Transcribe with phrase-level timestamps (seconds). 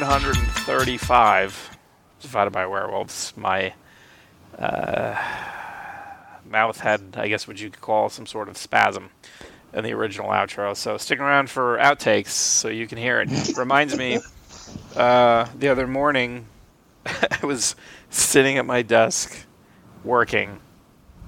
[0.00, 1.78] episode 135
[2.20, 3.32] divided by werewolves.
[3.36, 3.72] My
[4.56, 5.16] uh,
[6.48, 9.10] mouth had, I guess, what you could call some sort of spasm
[9.72, 10.76] in the original outro.
[10.76, 13.56] So stick around for outtakes so you can hear it.
[13.56, 14.20] Reminds me,
[14.94, 16.46] uh, the other morning,
[17.06, 17.74] I was
[18.08, 19.46] sitting at my desk
[20.04, 20.60] working,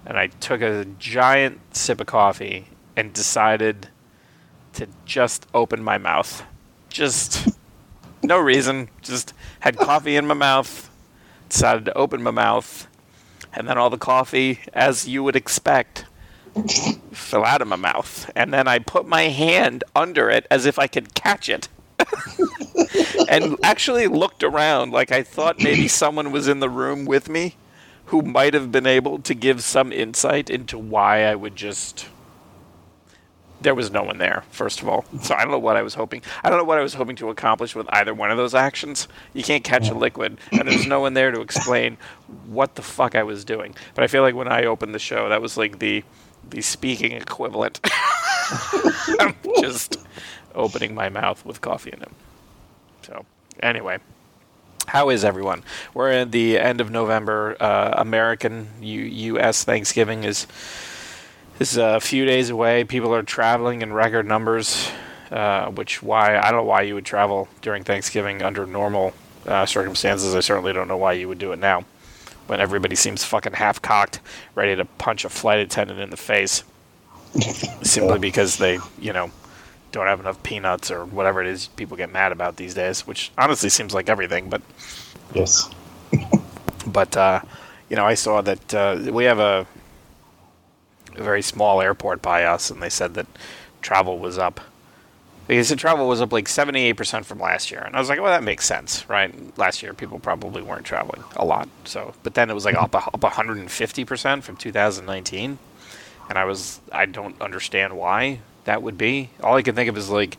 [0.06, 3.88] and I took a giant sip of coffee and decided
[4.74, 6.44] to just open my mouth.
[6.88, 7.48] Just
[8.22, 8.88] no reason.
[9.02, 10.90] Just had coffee in my mouth.
[11.48, 12.86] Decided to open my mouth.
[13.52, 16.04] And then all the coffee, as you would expect,
[17.12, 18.30] fell out of my mouth.
[18.36, 21.68] And then I put my hand under it as if I could catch it.
[23.28, 27.56] and actually looked around like I thought maybe someone was in the room with me
[28.06, 32.08] who might have been able to give some insight into why I would just
[33.60, 35.04] there was no one there, first of all.
[35.22, 36.22] So I don't know what I was hoping.
[36.42, 39.06] I don't know what I was hoping to accomplish with either one of those actions.
[39.34, 41.98] You can't catch a liquid, and there's no one there to explain
[42.46, 43.74] what the fuck I was doing.
[43.94, 46.02] But I feel like when I opened the show, that was like the
[46.48, 47.80] the speaking equivalent.
[49.20, 49.98] I'm just
[50.54, 52.10] opening my mouth with coffee in it.
[53.02, 53.24] So
[53.62, 53.98] anyway.
[54.86, 55.62] How is everyone?
[55.94, 57.56] We're at the end of November.
[57.60, 59.02] Uh, American U-
[59.34, 59.62] U.S.
[59.62, 60.48] Thanksgiving is
[61.60, 62.84] is a few days away.
[62.84, 64.90] People are traveling in record numbers,
[65.30, 69.12] uh, which why I don't know why you would travel during Thanksgiving under normal
[69.46, 70.34] uh, circumstances.
[70.34, 71.84] I certainly don't know why you would do it now,
[72.46, 74.20] when everybody seems fucking half cocked,
[74.54, 76.64] ready to punch a flight attendant in the face,
[77.82, 79.30] simply because they, you know,
[79.92, 83.06] don't have enough peanuts or whatever it is people get mad about these days.
[83.06, 84.62] Which honestly seems like everything, but
[85.34, 85.70] Yes.
[86.86, 87.42] but uh,
[87.88, 89.66] you know, I saw that uh, we have a,
[91.20, 93.26] a very small airport by us, and they said that
[93.82, 94.60] travel was up.
[95.46, 98.20] They said travel was up like seventy-eight percent from last year, and I was like,
[98.20, 102.14] "Well, that makes sense, right?" Last year, people probably weren't traveling a lot, so.
[102.22, 105.06] But then it was like up up one hundred and fifty percent from two thousand
[105.06, 105.58] nineteen,
[106.28, 109.30] and I was I don't understand why that would be.
[109.42, 110.38] All I can think of is like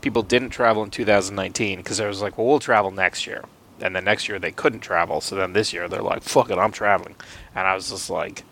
[0.00, 3.26] people didn't travel in two thousand nineteen because I was like, "Well, we'll travel next
[3.26, 3.44] year."
[3.80, 5.20] and then next year they couldn't travel.
[5.20, 7.14] So then this year they're like, "Fuck it, I'm traveling,"
[7.54, 8.42] and I was just like,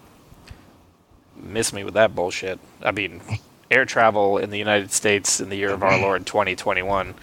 [1.37, 3.21] "Miss me with that bullshit." I mean,
[3.71, 7.15] air travel in the United States in the year of our Lord 2021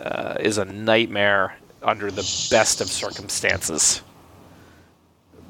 [0.00, 4.02] uh, is a nightmare under the best of circumstances.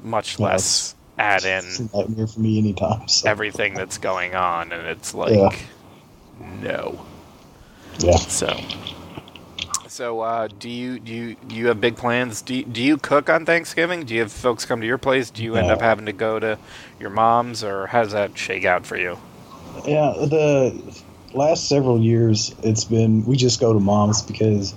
[0.03, 3.07] Much Yeah, less add in nightmare for me anytime.
[3.07, 3.29] So.
[3.29, 5.49] everything that's going on, and it's like, Yeah.
[6.61, 7.05] no.
[7.99, 8.17] Yeah.
[8.17, 8.47] So,
[9.91, 12.41] so uh, do you do you do you have big plans?
[12.41, 14.05] Do you, do you cook on Thanksgiving?
[14.05, 15.29] Do you have folks come to your place?
[15.29, 15.73] Do you end No.
[15.73, 16.57] up having to go to
[16.99, 19.17] your mom's, or how does that shake out for you?
[19.85, 20.13] Yeah.
[20.17, 20.81] The
[21.33, 24.73] last several years, it's been we just go to mom's because,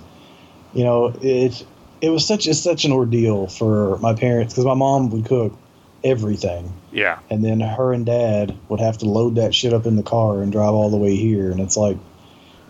[0.73, 1.65] you know, it
[2.01, 5.57] it was such it's such an ordeal for my parents because my mom would cook
[6.03, 9.95] everything, Yeah, and then her and dad would have to load that shit up in
[9.95, 11.97] the car and drive all the way here, and it's like,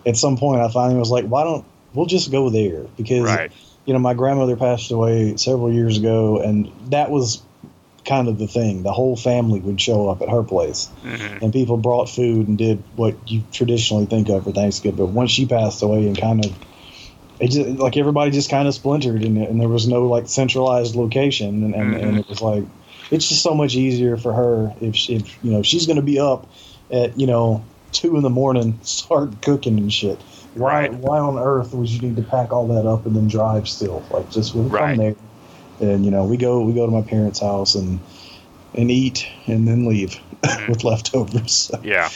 [0.06, 1.62] at some point, I finally was like, why don't
[1.94, 3.52] we'll just go there because right.
[3.84, 7.42] you know, my grandmother passed away several years ago, and that was
[8.04, 8.82] kind of the thing.
[8.82, 12.56] The whole family would show up at her place, hmm and people brought food and
[12.56, 14.96] did what you traditionally think of for Thanksgiving.
[14.96, 16.52] But once she passed away, and kind of,
[17.40, 20.96] it just like everybody just kind of splintered, and, and there was no like centralized
[20.96, 22.64] location, and, and, and it was like
[23.10, 26.02] it's just so much easier for her if she, if you know she's going to
[26.02, 26.48] be up
[26.90, 30.18] at you know two in the morning, start cooking and shit.
[30.56, 30.94] Why Right.
[30.94, 34.02] why on earth would you need to pack all that up and then drive still?
[34.10, 34.96] Like just we'll Right.
[34.96, 35.16] come
[35.78, 38.00] there, and you know we go we go to my parents' house and
[38.74, 40.10] and eat and then leave
[40.42, 40.70] mm-hmm.
[40.70, 41.52] with leftovers.
[41.52, 42.08] So, Yeah,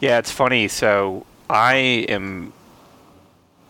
[0.00, 0.18] yeah.
[0.18, 0.68] It's funny.
[0.68, 1.74] So I
[2.08, 2.52] am.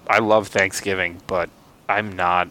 [0.09, 1.49] I love Thanksgiving, but
[1.89, 2.49] I'm not.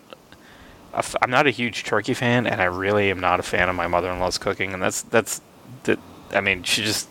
[0.94, 3.67] a f- I'm not a huge turkey fan, and I really am not a fan
[3.69, 4.73] of my mother-in-law's cooking.
[4.73, 5.41] And that's that's
[5.83, 6.00] that.
[6.33, 7.09] I mean, she just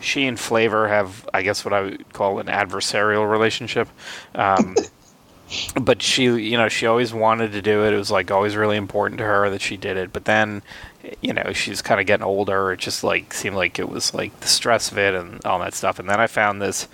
[0.00, 3.88] she and Flavor have, I guess, what I would call an adversarial relationship.
[4.34, 4.76] Um,
[5.80, 7.92] but she, you know, she always wanted to do it.
[7.92, 10.12] It was like always really important to her that she did it.
[10.12, 10.62] But then,
[11.20, 12.72] you know, she's kind of getting older.
[12.72, 15.74] It just like seemed like it was like the stress of it and all that
[15.74, 15.98] stuff.
[15.98, 16.88] And then I found this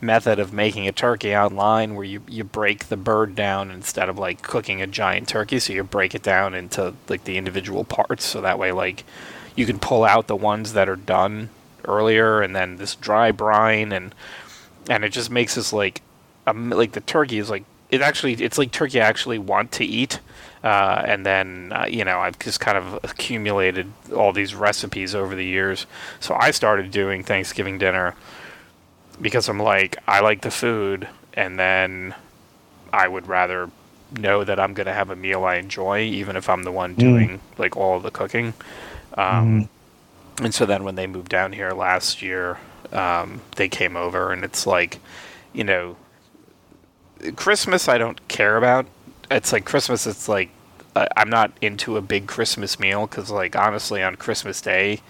[0.00, 4.18] method of making a turkey online where you, you break the bird down instead of
[4.18, 5.60] like cooking a giant turkey.
[5.60, 8.24] So you break it down into like the individual parts.
[8.24, 9.04] So that way, like,
[9.54, 11.50] you can pull out the ones that are done
[11.86, 14.14] earlier and then this dry brine and
[14.88, 16.02] and it just makes this like
[16.46, 19.84] um, like the turkey is like it actually it's like turkey I actually want to
[19.84, 20.20] eat
[20.64, 25.34] uh, and then uh, you know I've just kind of accumulated all these recipes over
[25.34, 25.86] the years.
[26.20, 28.14] So I started doing Thanksgiving dinner
[29.20, 32.14] because I'm like I like the food and then
[32.92, 33.70] I would rather
[34.18, 36.94] know that I'm going to have a meal I enjoy, even if I'm the one
[36.94, 38.54] doing like all the cooking.
[39.14, 39.68] Um,
[40.40, 42.58] And so then when they moved down here last year,
[42.92, 44.98] um, they came over, and it's like,
[45.52, 45.96] you know,
[47.36, 48.86] Christmas I don't care about.
[49.30, 50.06] It's like Christmas.
[50.06, 50.50] It's like
[50.94, 55.00] I'm not into a big Christmas meal because, like, honestly, on Christmas Day,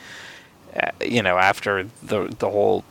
[0.80, 2.84] uh, you know, after the the whole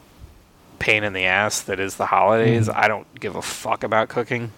[0.79, 4.51] pain in the ass that is the holidays, I don't give a fuck about cooking.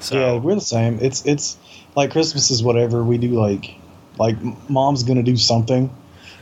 [0.00, 0.98] So Yeah, we're the same.
[1.00, 1.56] It's it's
[1.96, 3.28] like Christmas is whatever we do.
[3.28, 3.74] Like
[4.18, 4.36] like
[4.68, 5.90] mom's gonna do something,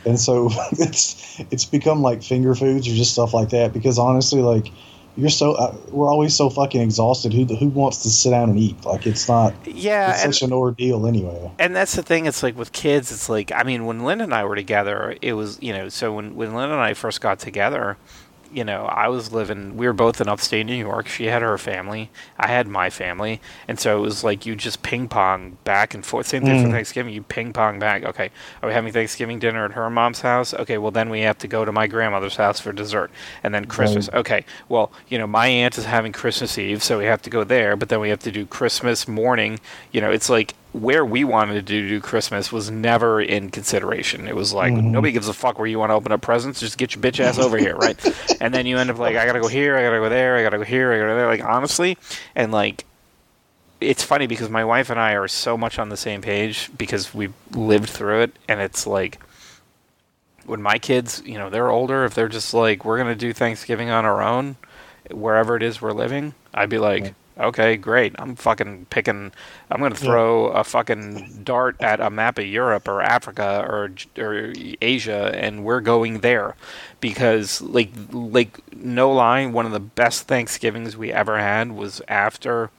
[0.05, 3.73] and so it's it's become like finger foods or just stuff like that.
[3.73, 4.71] Because honestly, like
[5.17, 7.33] you're so uh, we're always so fucking exhausted.
[7.33, 8.83] Who who wants to sit down and eat?
[8.85, 9.53] Like it's not.
[9.65, 11.51] yeah, It's and, such an ordeal anyway.
[11.57, 12.25] and that's the thing.
[12.25, 13.11] It's like with kids.
[13.11, 15.87] It's like I mean, when Lynn and I were together, it was you know.
[15.89, 17.95] So when when Lynn and I first got together,
[18.55, 19.75] you know, I was living.
[19.75, 21.07] We were both in upstate New York.
[21.09, 22.09] She had her family.
[22.37, 26.05] I had my family, and so it was like you just ping pong back and
[26.05, 26.27] forth.
[26.27, 26.71] Same thing for Mm.
[26.71, 27.13] Thanksgiving.
[27.13, 28.03] You ping pong back.
[28.05, 28.31] Okay,
[28.63, 30.53] are we having Thanksgiving dinner at her mom's house?
[30.53, 33.11] Okay, well then we have to go to my grandmother's house for dessert,
[33.43, 34.09] and then Christmas.
[34.13, 37.43] Okay, well you know my aunt is having Christmas Eve, so we have to go
[37.43, 37.75] there.
[37.75, 39.59] But then we have to do Christmas morning.
[39.91, 44.27] You know, it's like where we wanted to do Christmas was never in consideration.
[44.27, 44.83] It was like Mhm.
[44.85, 46.59] nobody gives a fuck where you want to open up presents.
[46.59, 47.97] Just get your bitch ass over here, right?
[48.41, 50.43] And then you end up like, I gotta go here, I gotta go there, I
[50.43, 51.27] gotta go here, I gotta go there.
[51.27, 51.97] Like honestly,
[52.35, 52.83] and like,
[53.79, 57.13] it's funny because my wife and I are so much on the same page because
[57.13, 59.19] we've lived through it, and it's like.
[60.45, 63.89] When my kids, you know, they're older, if they're just like, we're gonna do Thanksgiving
[63.89, 64.57] on our own,
[65.09, 68.15] wherever it is we're living, I'd be like, okay, great.
[68.17, 69.31] I'm fucking picking.
[69.69, 74.53] I'm gonna throw a fucking dart at a map of Europe or Africa or or
[74.81, 76.55] Asia, and we're going there
[76.99, 82.71] because, like, like no lie, one of the best Thanksgivings we ever had was after.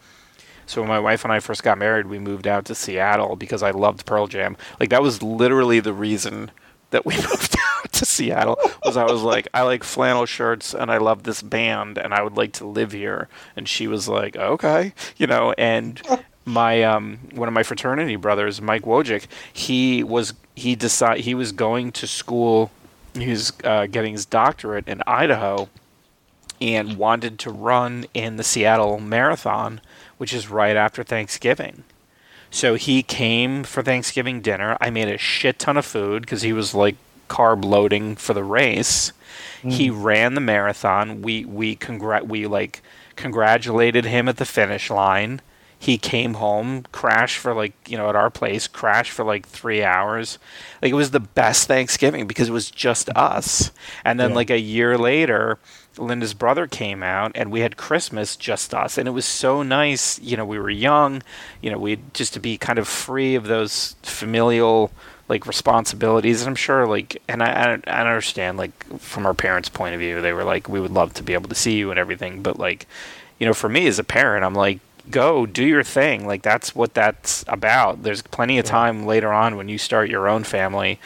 [0.66, 3.62] So when my wife and I first got married, we moved out to Seattle because
[3.62, 4.56] I loved Pearl Jam.
[4.80, 6.50] Like that was literally the reason
[6.90, 7.56] that we moved
[7.86, 11.42] out to Seattle was I was like I like flannel shirts and I love this
[11.42, 15.54] band and I would like to live here and she was like okay you know
[15.56, 16.00] and
[16.44, 21.52] my um one of my fraternity brothers Mike Wojcik he was he decide he was
[21.52, 22.70] going to school
[23.14, 25.68] he was uh, getting his doctorate in Idaho
[26.60, 29.80] and wanted to run in the Seattle Marathon
[30.18, 31.84] which is right after Thanksgiving
[32.50, 34.78] so he came for Thanksgiving dinner.
[34.80, 36.96] I made a shit ton of food because he was like
[37.28, 39.12] carb loading for the race.
[39.62, 40.04] He mm.
[40.04, 41.22] ran the marathon.
[41.22, 42.82] We we congrat we like
[43.16, 45.40] congratulated him at the finish line.
[45.78, 49.82] He came home, crashed for like you know at our place, crashed for like three
[49.82, 50.38] hours.
[50.80, 53.70] Like it was the best Thanksgiving because it was just us.
[54.04, 54.36] And then Yeah.
[54.36, 55.58] like a year later,
[55.98, 60.18] Linda's brother came out and we had Christmas just us and it was so nice.
[60.20, 61.22] You know, we were young,
[61.60, 64.90] you know, we just to be kind of free of those familial
[65.28, 66.42] like responsibilities.
[66.42, 70.00] And I'm sure like and I I, I understand like from our parents' point of
[70.00, 72.42] view, they were like we would love to be able to see you and everything,
[72.42, 72.86] but like
[73.38, 76.26] you know, for me as a parent, I'm like go do your thing.
[76.26, 78.02] Like that's what that's about.
[78.02, 80.98] There's plenty of time later on when you start your own family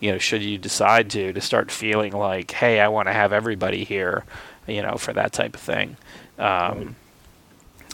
[0.00, 3.32] you know, should you decide to, to start feeling like, hey, I want to have
[3.32, 4.24] everybody here,
[4.66, 5.96] you know, for that type of thing.
[6.38, 6.94] Um,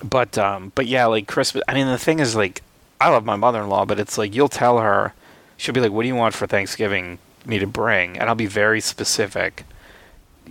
[0.02, 1.62] But, um, but yeah, like Christmas.
[1.66, 2.62] I mean, the thing is, like,
[3.00, 5.14] I love my mother-in-law, but it's like you'll tell her,
[5.64, 8.46] she'll be like, "What do you want for Thanksgiving me to bring?" And I'll be
[8.46, 9.64] very specific.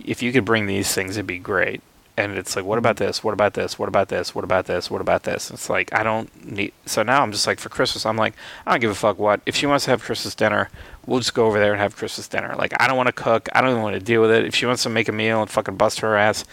[0.04, 1.80] If you could bring these things, it'd be great.
[2.16, 3.06] And it's like, what about mm-hmm.
[3.06, 3.24] this?
[3.24, 3.78] What about this?
[3.78, 4.34] What about this?
[4.34, 4.90] What about this?
[4.90, 5.50] What about this?
[5.50, 6.72] It's like I don't need.
[6.86, 8.34] So now I'm just like for Christmas, I'm like
[8.66, 9.40] I don't give a fuck what.
[9.46, 10.68] If she wants to have Christmas dinner,
[11.06, 12.54] we'll just go over there and have Christmas dinner.
[12.56, 13.48] Like I don't want to cook.
[13.52, 14.44] I don't even want to deal with it.
[14.44, 16.44] If she wants to make a meal and fucking bust her ass,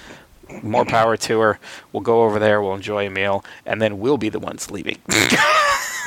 [0.61, 1.59] more power to her.
[1.93, 2.61] We'll go over there.
[2.61, 4.97] We'll enjoy a meal, and then we'll be the ones leaving.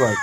[0.01, 0.17] Right.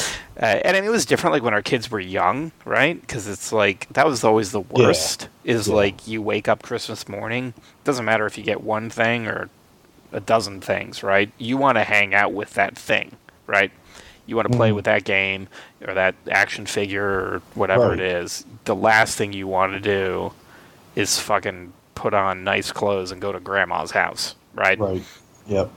[0.40, 3.00] Uh, and I mean, it was different like when our kids were young, right?
[3.00, 5.28] Because it's like that was always the worst.
[5.44, 5.74] Is Yeah.
[5.74, 7.54] like you wake up Christmas morning.
[7.84, 9.48] Doesn't matter if you get one thing or
[10.12, 11.30] a dozen things, right?
[11.38, 13.12] You want to hang out with that thing,
[13.46, 13.70] right?
[14.26, 14.74] You want to play Mhm.
[14.76, 15.48] with that game
[15.86, 18.00] or that action figure or whatever Right.
[18.00, 18.44] it is.
[18.64, 20.32] The last thing you want to do
[20.96, 24.78] is fucking put on nice clothes and go to grandma's house, right?
[24.80, 25.02] right.
[25.46, 25.70] Yep.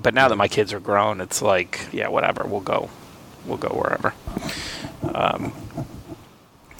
[0.00, 2.44] But now that my kids are grown, it's like, yeah, whatever.
[2.46, 2.88] We'll go,
[3.46, 4.14] we'll go wherever.
[5.14, 5.52] Um,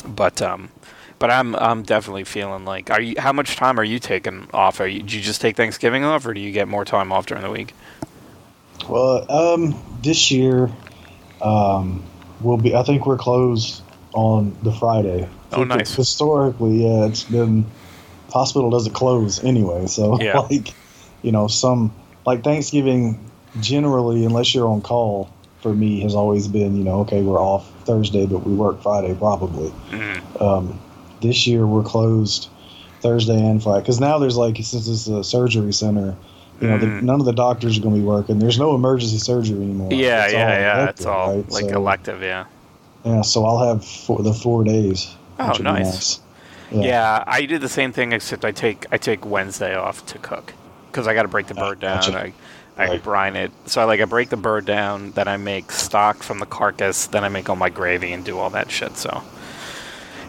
[0.07, 0.71] but um,
[1.19, 3.15] but I'm I'm definitely feeling like, are you?
[3.19, 4.81] How much time are you taking off?
[4.81, 5.01] Are you?
[5.01, 7.51] Did you just take Thanksgiving off, or do you get more time off during the
[7.51, 7.75] week?
[8.89, 10.71] Well, um, this year,
[11.43, 12.03] um,
[12.41, 12.75] we'll be.
[12.75, 13.83] I think we're closed
[14.15, 15.29] on the Friday.
[15.53, 15.95] Oh, nice.
[15.95, 17.67] Historically, yeah, it's been
[18.33, 20.39] hospital doesn't close anyway, so Yeah.
[20.41, 20.73] like
[21.23, 21.93] you know, some
[22.27, 23.19] like Thanksgiving
[23.61, 27.69] generally, unless you're on call, for me has always been, you know, okay, we're off
[27.85, 29.71] Thursday, but we work Friday probably.
[29.91, 30.41] Mm.
[30.43, 30.81] Um,
[31.21, 32.49] this year we're closed
[33.01, 36.17] Thursday and Friday because now there's like since it's a surgery center,
[36.61, 37.03] you know, the, Mm.
[37.03, 38.39] none of the doctors are going to be working.
[38.39, 39.93] There's no emergency surgery anymore.
[39.93, 40.75] Yeah, It's yeah, yeah.
[40.83, 41.51] elective, It's all right?
[41.51, 42.45] like So, elective, yeah.
[43.05, 45.15] Yeah, so I'll have four, the four days.
[45.39, 46.21] Oh, be nice.
[46.73, 46.83] Yeah.
[46.83, 47.25] Yeah.
[47.27, 50.53] I do the same thing except I take I take Wednesday off to cook
[50.91, 52.01] because I got to break the Ah, bird down.
[52.01, 52.19] gotcha.
[52.19, 52.33] I
[52.79, 53.03] I Right.
[53.03, 53.51] brine it.
[53.67, 57.07] So I like I break the bird down, then I make stock from the carcass,
[57.07, 58.97] then I make all my gravy and do all that shit.
[58.97, 59.23] So.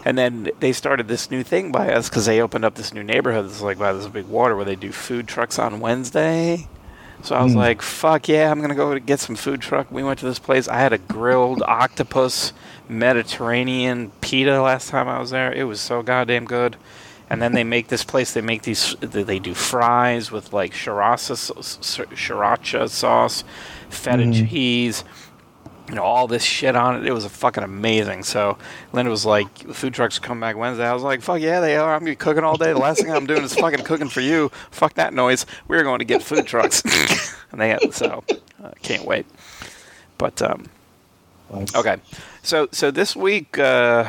[0.04, 3.02] And then they started this new thing by us because they opened up this new
[3.04, 3.44] neighborhood.
[3.44, 6.66] It's like by this big water where they do food trucks on Wednesday.
[7.22, 7.58] So I was Hmm.
[7.58, 10.66] like, "Fuck yeah, I'm gonna go get some food truck." We went to this place.
[10.68, 12.54] I had a grilled octopus
[12.88, 15.52] Mediterranean pita last time I was there.
[15.52, 16.76] It was so goddamn good.
[17.30, 18.32] And then they make this place.
[18.32, 18.96] They make these.
[19.00, 23.44] They do fries with like sriracha, sriracha sauce,
[23.88, 24.48] feta Mhm.
[24.50, 25.04] cheese,
[25.88, 27.06] you know, all this shit on it.
[27.06, 28.24] It was fucking amazing.
[28.24, 28.58] So
[28.92, 31.76] Linda was like, "The food trucks come back Wednesday." I was like, "Fuck yeah, they
[31.76, 31.94] are.
[31.94, 32.72] I'm gonna be cooking all day.
[32.72, 34.50] The last thing I'm doing is fucking cooking for you.
[34.72, 35.46] Fuck that noise.
[35.68, 36.82] We're going to get food trucks."
[37.52, 38.24] and they had so
[38.64, 39.26] uh, can't wait.
[40.18, 40.66] But um,
[41.52, 41.74] Nice.
[41.74, 41.96] Okay,
[42.42, 44.04] so so this week uh,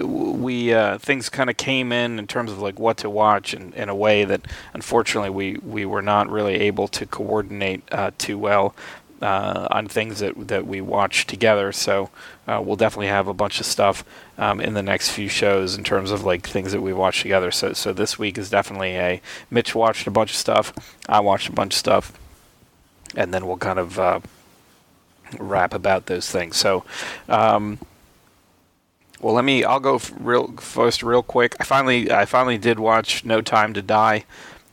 [0.00, 3.72] we uh, things kind of came in in terms of like what to watch in,
[3.74, 8.38] in a way that unfortunately we, we were not really able to coordinate uh, too
[8.38, 8.74] well
[9.20, 11.72] uh, on things that that we watched together.
[11.72, 12.10] So
[12.46, 14.04] uh, we'll definitely have a bunch of stuff
[14.36, 17.50] um, in the next few shows in terms of like things that we watched together.
[17.50, 19.20] So so this week is definitely a
[19.50, 20.72] Mitch watched a bunch of stuff,
[21.08, 22.12] I watched a bunch of stuff,
[23.14, 23.98] and then we'll kind of.
[23.98, 24.20] Uh,
[25.38, 26.56] rap about those things.
[26.56, 26.84] So,
[27.28, 27.78] um,
[29.20, 29.64] well, let me.
[29.64, 31.56] I'll go real first, real quick.
[31.60, 34.24] I finally, I finally did watch No Time to Die,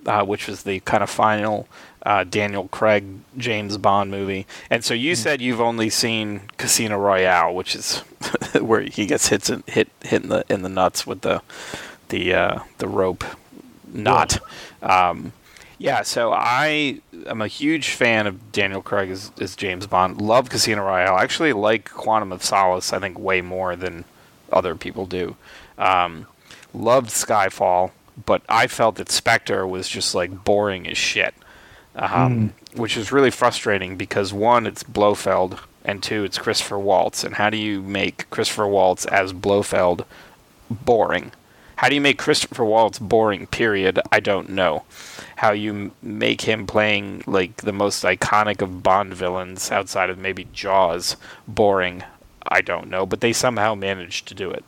[0.06, 1.68] uh, which was the kind of final
[2.06, 3.06] uh, Daniel Craig
[3.38, 4.46] James Bond movie.
[4.70, 8.00] And so you said you've only seen Casino Royale, which is
[8.62, 11.42] where he gets hits in, hit hit in the in the nuts with the
[12.10, 13.24] the uh, the rope
[13.92, 14.38] knot.
[14.82, 15.34] Um,
[15.78, 20.22] yeah, so I am a huge fan of Daniel Craig as, as James Bond.
[20.22, 21.16] Love Casino Royale.
[21.16, 24.06] I actually like Quantum of Solace, I think, way more than
[24.56, 25.36] other people do.
[25.78, 26.26] Um,
[26.74, 27.92] loved Skyfall,
[28.26, 31.36] but I felt that Spectre was just like boring as shit.
[31.96, 37.24] Um, Which is really frustrating because one, it's Blofeld, and two, it's Christopher Waltz.
[37.24, 40.06] And how do you make Christopher Waltz as Blofeld
[40.70, 41.32] boring?
[41.78, 43.48] How do you make Christopher Waltz boring?
[43.48, 44.00] Period.
[44.12, 44.84] I don't know.
[45.38, 50.18] How you m- make him playing like the most iconic of Bond villains outside of
[50.18, 52.04] maybe Jaws boring?
[52.48, 53.06] I don't know.
[53.06, 54.64] But they somehow managed to do it.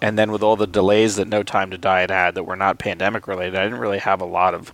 [0.00, 2.56] And then with all the delays that No Time to Die had had that were
[2.56, 4.72] not pandemic related, I didn't really have a lot of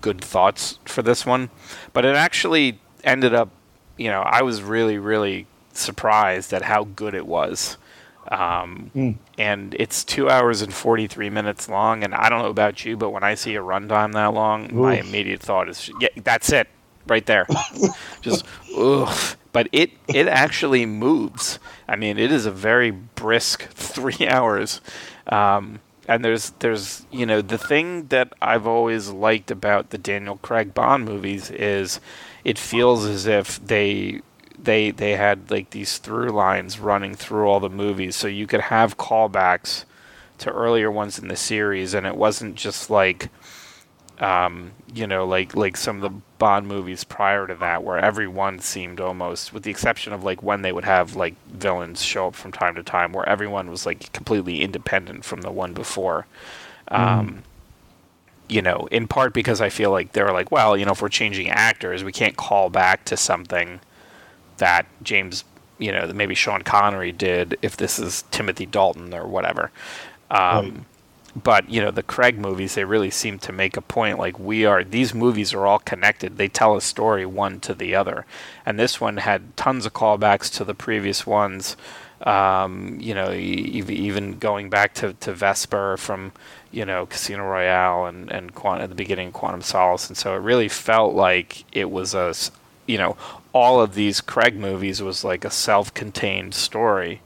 [0.00, 1.50] good thoughts for this one.
[1.92, 3.50] But it actually ended up,
[3.98, 7.76] you know, I was really, really surprised at how good it was.
[8.28, 9.16] Um, Mm.
[9.36, 12.02] And it's two hours and 43 minutes long.
[12.04, 14.94] And I don't know about you, but when I see a runtime that long, my
[15.00, 16.68] immediate thought is, yeah, that's it,
[17.06, 17.46] right there.
[18.22, 18.44] Just,
[18.76, 19.36] ugh.
[19.52, 21.58] But it, it actually moves.
[21.86, 24.80] I mean, it is a very brisk three hours.
[25.26, 30.36] Um, and there's, there's, you know, the thing that I've always liked about the Daniel
[30.38, 32.00] Craig Bond movies is
[32.44, 34.20] it feels as if they
[34.62, 38.60] they they had like these through lines running through all the movies so you could
[38.60, 39.84] have callbacks
[40.38, 43.28] to earlier ones in the series and it wasn't just like
[44.22, 48.58] um, you know like like some of the Bond movies prior to that where everyone
[48.58, 52.34] seemed almost with the exception of like when they would have like villains show up
[52.34, 56.26] from time to time where everyone was like completely independent from the one before
[56.88, 57.44] um,
[58.48, 61.08] you know, in part because I feel like they're like, well, you know, if we're
[61.08, 63.80] changing actors, we can't call back to something
[64.58, 65.44] that James,
[65.78, 69.70] you know, that maybe Sean Connery did if this is Timothy Dalton or whatever.
[70.30, 70.74] Um, Right.
[71.34, 74.18] But you know, the Craig movies, they really seem to make a point.
[74.18, 76.36] Like we are, these movies are all connected.
[76.36, 78.26] They tell a story one to the other,
[78.66, 81.76] and this one had tons of callbacks to the previous ones.
[82.22, 86.32] Um, you know, e- even going back to, to Vesper from
[86.70, 90.34] you know Casino Royale and and Quant- at the beginning of Quantum Solace, and so
[90.34, 92.34] it really felt like it was a
[92.86, 93.16] you know
[93.54, 97.20] all of these Craig movies was like a self-contained story.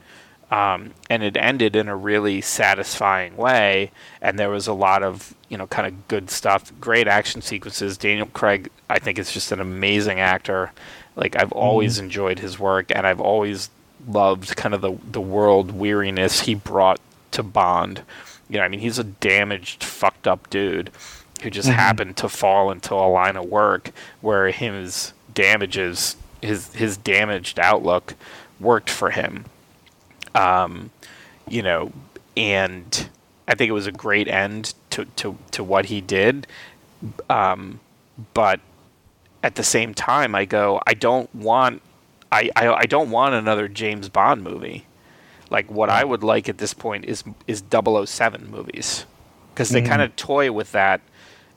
[0.49, 5.35] Um, and it ended in a really satisfying way, and there was a lot of
[5.49, 7.97] you know kind of good stuff, great action sequences.
[7.97, 10.71] Daniel Craig, I think, is just an amazing actor.
[11.15, 13.69] Like I've always enjoyed his work, and I've always
[14.07, 17.01] loved kind of the the world weariness he brought
[17.31, 18.03] to Bond.
[18.49, 20.91] You know, I mean, he's a damaged, fucked up dude,
[21.41, 21.77] who just mm-hmm.
[21.77, 28.15] happened to fall into a line of work where his damages his his damaged outlook
[28.59, 29.45] worked for him.
[30.35, 30.91] Um,
[31.47, 31.91] you know,
[32.35, 33.09] and
[33.47, 36.47] I think it was a great end to to to what he did.
[37.29, 37.79] Um,
[38.33, 38.59] but
[39.43, 41.81] at the same time, I go, I don't want,
[42.31, 44.85] I, I, I don't want another James Bond movie.
[45.49, 49.05] Like what I would like at this point is is 007 movies
[49.53, 49.89] because they mm-hmm.
[49.89, 51.01] kind of toy with that.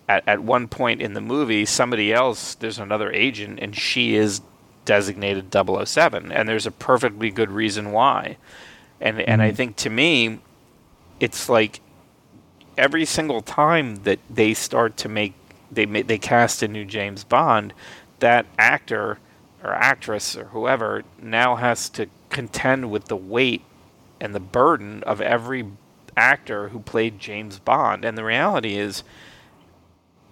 [0.08, 4.40] At, at one point in the movie, somebody else, there's another agent, and she is
[4.90, 8.36] designated 007, and there's a perfectly good reason why.
[9.00, 9.30] And mm-hmm.
[9.30, 9.56] and I mm-hmm.
[9.56, 10.40] think to me,
[11.20, 11.80] it's like
[12.76, 15.34] every single time that they start to make
[15.70, 17.72] they they cast a new James Bond,
[18.18, 19.20] that actor
[19.62, 23.62] or actress or whoever now has to contend with the weight
[24.20, 25.66] and the burden of every
[26.16, 28.04] actor who played James Bond.
[28.04, 29.04] And the reality is,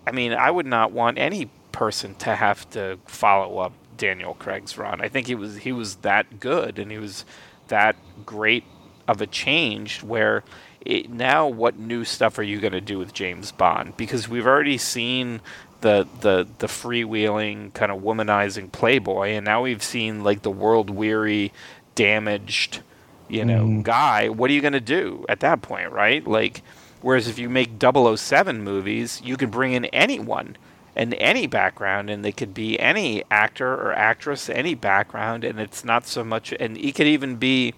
[0.05, 4.79] I mean, I would not want any person to have to follow up Daniel Craig's
[4.79, 5.01] run.
[5.01, 7.25] I think he was he was that good and he was
[7.69, 8.65] that great
[9.07, 10.45] of a change where
[10.83, 13.97] it, now what new stuff are you going to do with James Bond?
[13.97, 15.41] Because we've already seen
[15.81, 20.91] the the the freewheeling kind of womanizing playboy, and now we've seen like the world
[20.91, 21.53] weary,
[21.95, 22.81] damaged,
[23.29, 23.83] you know, mm.
[23.83, 24.29] guy.
[24.29, 26.27] What are you going to do at that point, right?
[26.27, 26.63] Like,
[27.03, 30.57] whereas if you make 007 movies, you can bring in anyone
[30.99, 35.85] and any background, and they could be any actor or actress, any background, and it's
[35.85, 36.53] not so much.
[36.59, 37.73] And he could even be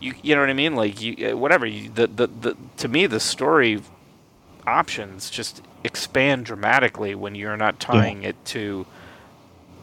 [0.00, 0.74] you you know what I mean?
[0.74, 1.66] Like you uh, whatever.
[1.66, 3.82] You, the, the the to me the story
[4.66, 8.30] options just expand dramatically when you're not tying yeah.
[8.30, 8.86] it to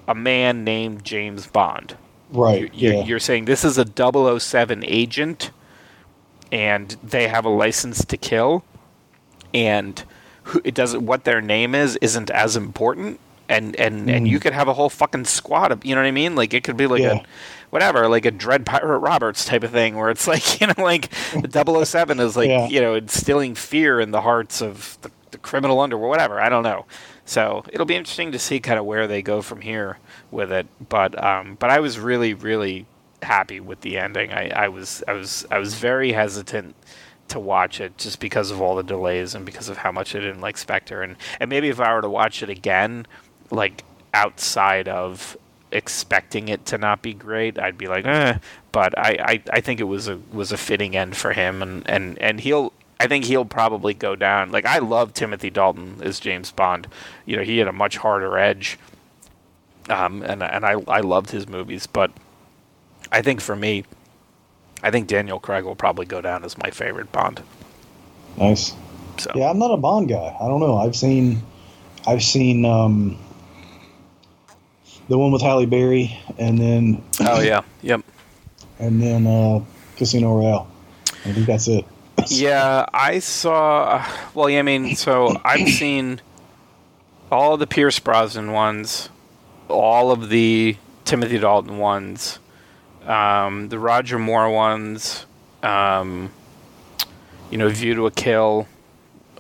[0.08, 1.98] a man named James Bond.
[2.30, 2.74] Right.
[2.74, 3.04] You're, yeah.
[3.04, 3.86] you're saying this is a
[4.40, 5.52] 007 agent
[6.52, 8.64] and they have a license to kill
[9.54, 10.04] and
[10.46, 14.16] who, it doesn't what their name is isn't as important and and mm.
[14.16, 16.36] and you could have a whole fucking squad of you know what I mean?
[16.36, 17.22] Like it could be like yeah.
[17.22, 17.24] a
[17.76, 21.10] whatever, like a Dread Pirate Roberts type of thing, where it's like, you know, like
[21.34, 22.70] the 007 is like, yeah.
[22.70, 26.40] you know, instilling fear in the hearts of the, the criminal underworld, whatever.
[26.40, 26.86] I don't know.
[27.26, 29.98] So it'll be interesting to see kind of where they go from here
[30.32, 30.68] with it.
[30.88, 32.86] But um, but I was really really
[33.22, 34.32] happy with the ending.
[34.32, 36.76] I, I was I was I was very hesitant
[37.28, 40.20] to watch it just because of all the delays and because of how much I
[40.20, 43.08] didn't like Spectre and and maybe if I were to watch it again,
[43.52, 43.84] like
[44.14, 45.38] outside of
[45.72, 48.38] expecting it to not be great, I'd be like, eh.
[48.72, 51.88] But I, I, I think it was a was a fitting end for him, and,
[51.90, 54.52] and, and he'll I think he'll probably go down.
[54.52, 56.88] Like I love Timothy Dalton as James Bond.
[57.26, 58.80] You know, he had a much harder edge,
[59.90, 61.88] um, and and I I loved his movies.
[61.88, 62.12] But
[63.12, 63.84] I think for me,
[64.86, 67.42] I think Daniel Craig will probably go down as my favorite Bond.
[68.38, 68.72] Nice.
[69.18, 69.32] So.
[69.34, 70.38] Yeah, I'm not a Bond guy.
[70.40, 70.78] I don't know.
[70.78, 71.42] I've seen,
[72.06, 73.18] I've seen um,
[75.10, 78.04] the one with Halle Berry, and then oh yeah, yep,
[78.78, 79.64] and then uh,
[79.98, 80.68] Casino Royale.
[81.26, 81.84] I think that's it.
[82.28, 84.06] yeah, I saw.
[84.36, 86.22] Well, yeah, I mean, so I've seen
[87.32, 89.10] all the Pierce Brosnan ones,
[89.68, 92.38] all of the Timothy Dalton ones,
[93.06, 95.26] um, the Roger Moore ones,
[95.64, 96.32] um,
[97.50, 98.68] you know, View to a Kill.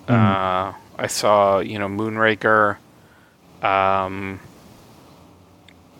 [0.07, 0.13] Mm.
[0.13, 2.77] Uh, I saw, you know, Moonraker.
[3.61, 4.39] Um,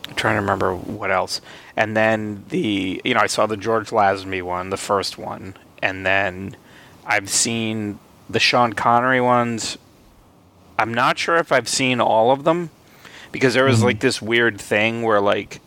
[0.08, 1.40] I'm trying to remember what else.
[1.76, 6.06] And then the you know I saw the George Lazenby one, the first one, and
[6.06, 6.56] then
[7.04, 7.98] I've seen
[8.30, 9.76] the Sean Connery ones.
[10.78, 12.70] I'm not sure if I've seen all of them
[13.32, 13.86] because there was mm-hmm.
[13.86, 15.60] like this weird thing where like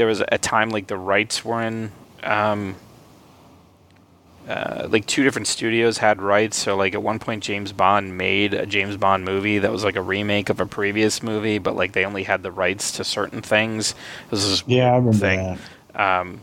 [0.00, 2.74] there was a time like the rights were in um,
[4.48, 6.56] uh, like two different studios had rights.
[6.56, 9.96] So like at one point, James Bond made a James Bond movie that was like
[9.96, 13.42] a remake of a previous movie, but like they only had the rights to certain
[13.42, 13.94] things.
[14.30, 15.58] This is yeah, I remember thing.
[15.92, 16.20] that.
[16.20, 16.40] Um,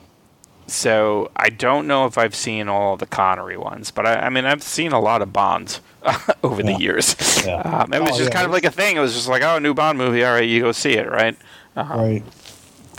[0.67, 4.46] so I don't know if I've seen all the Connery ones, but I, I mean
[4.46, 5.82] I've seen a lot of Bonds
[6.43, 6.74] over yeah.
[6.74, 7.15] the years.
[7.43, 7.62] Yeah.
[7.62, 8.98] Um, it was oh, just yeah, kind of like a thing.
[8.98, 10.24] It was just like, oh, a new Bond movie.
[10.24, 11.36] All right, you go see it, right?
[11.76, 11.98] Uh-huh.
[11.98, 12.24] Right.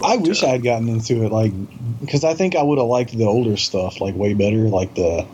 [0.03, 1.53] I wish I had gotten into it, like,
[2.01, 5.27] because I think I would have liked the older stuff, like, way better, like the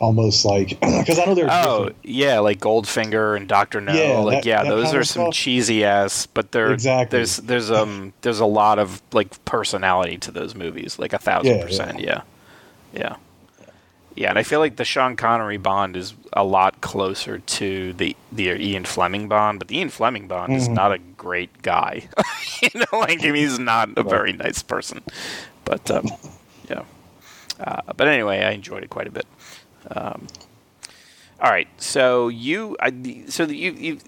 [0.00, 1.96] almost like because I know there's oh different.
[2.04, 5.84] yeah, like Goldfinger and Doctor No, yeah, like that, yeah, that those are some cheesy
[5.84, 10.54] ass, but they're exactly there's there's um there's a lot of like personality to those
[10.54, 12.22] movies, like a thousand yeah, percent, yeah, yeah.
[12.92, 13.16] Yeah,
[14.26, 18.50] and I feel like the Sean Connery Bond is a lot closer to the the
[18.50, 20.60] Ian Fleming Bond, but the Ian Fleming Bond mm-hmm.
[20.60, 22.08] is not a great guy.
[22.62, 25.02] you know, like he's not a very nice person.
[25.64, 26.06] But um,
[26.68, 26.82] yeah.
[27.60, 29.26] Uh, but anyway, I enjoyed it quite a bit.
[29.90, 30.26] Um,
[31.40, 33.98] All right, so you, I, so you, you,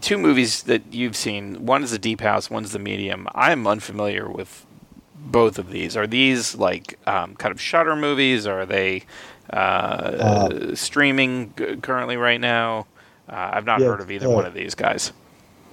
[0.00, 1.66] two movies that you've seen.
[1.66, 2.50] One is the Deep House.
[2.50, 3.28] One's the Medium.
[3.34, 4.66] I'm unfamiliar with
[5.14, 5.96] both of these.
[5.96, 8.46] Are these like um, kind of Shudder movies?
[8.46, 9.04] Or are they
[9.50, 11.52] uh, uh, streaming
[11.82, 12.86] currently right now?
[13.28, 15.12] Uh, I've not Yeah, heard of either uh, one of these guys.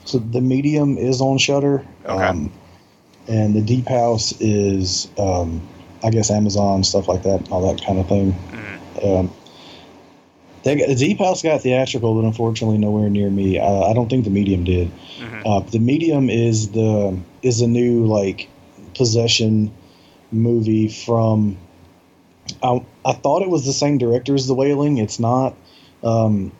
[0.05, 2.49] So the medium is on Shudder, Okay.
[3.27, 5.61] and the Deep House is, um,
[6.03, 8.33] I guess, Amazon stuff like that, all that kind of thing.
[8.51, 9.19] Mhm.
[9.19, 9.31] Um,
[10.63, 13.59] they got, the Deep House got theatrical, but unfortunately nowhere near me.
[13.59, 14.89] Uh, I don't think the medium did.
[15.19, 15.41] Mhm.
[15.45, 18.47] Uh, the medium is the is a new like
[18.95, 19.71] possession
[20.31, 21.57] movie from.
[22.61, 24.97] I, I thought it was the same director as The Wailing.
[24.97, 25.55] It's not.
[26.03, 26.51] Um,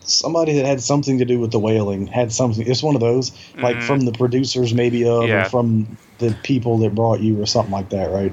[0.00, 2.66] somebody that had something to do with The Wailing had something.
[2.66, 3.82] It's one of those like Mhm.
[3.84, 5.46] from the producers maybe of Yeah.
[5.46, 8.32] or from the people that brought you or something like that, right?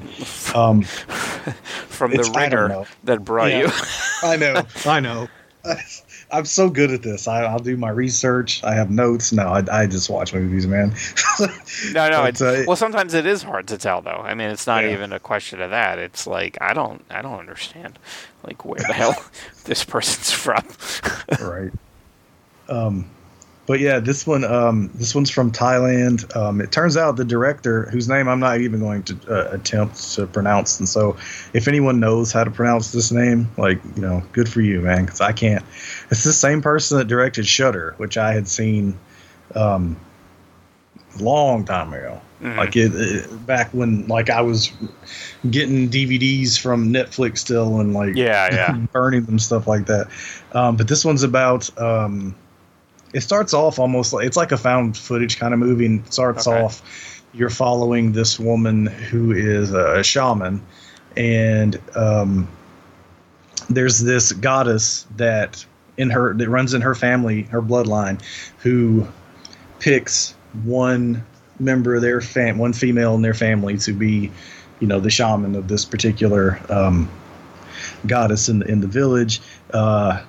[0.56, 0.82] Um,
[1.88, 2.86] From the it's- I don't ringer know.
[3.06, 3.60] that brought Yeah.
[3.62, 3.70] you.
[4.24, 4.64] I know.
[4.86, 5.28] I know.
[6.32, 7.28] I'm so good at this.
[7.28, 8.62] I, I'll do my research.
[8.64, 9.32] I have notes.
[9.32, 10.94] No, I, I just watch movies, man.
[11.94, 12.22] No, no.
[12.22, 14.10] But, It's, uh, well, sometimes it is hard to tell, though.
[14.24, 14.94] I mean, it's not Yeah.
[14.94, 16.00] even a question of that.
[16.00, 18.00] It's like I don't, I don't understand,
[18.44, 19.16] like where the hell
[19.66, 20.64] this person's from.
[21.40, 21.72] right.
[22.68, 23.10] Um,
[23.68, 26.36] but yeah, this one, um, this one's from Thailand.
[26.36, 30.14] Um, it turns out the director, whose name I'm not even going to uh, attempt
[30.14, 31.18] to pronounce, and so
[31.54, 35.06] if anyone knows how to pronounce this name, like you know, good for you, man,
[35.06, 35.64] because I can't.
[36.10, 38.98] It's the same person that directed Shutter, which I had seen,
[39.54, 39.98] um,
[41.20, 42.22] long time ago.
[42.42, 42.56] Mhm.
[42.56, 44.72] Like it, it back when like I was
[45.50, 48.78] getting DVDs from Netflix still and like Yeah, yeah.
[48.94, 50.08] burning them stuff like that.
[50.54, 52.36] Um, but this one's about um,
[53.14, 56.14] it starts off almost like it's like a found footage kind of movie and it
[56.14, 56.62] starts Okay.
[56.62, 60.62] off you're following this woman who is a, shaman
[61.16, 62.48] and um,
[63.70, 65.66] there's this goddess that
[65.98, 68.22] in her that runs in her family her bloodline
[68.60, 69.08] who
[69.80, 71.26] picks one
[71.60, 74.32] member of their fam one female in their family to be
[74.80, 77.10] you know the shaman of this particular um,
[78.06, 79.42] goddess in the, in the village
[79.74, 80.22] uh,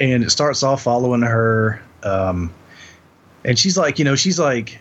[0.00, 2.52] and it starts off following her um,
[3.44, 4.80] and she's like you know she's like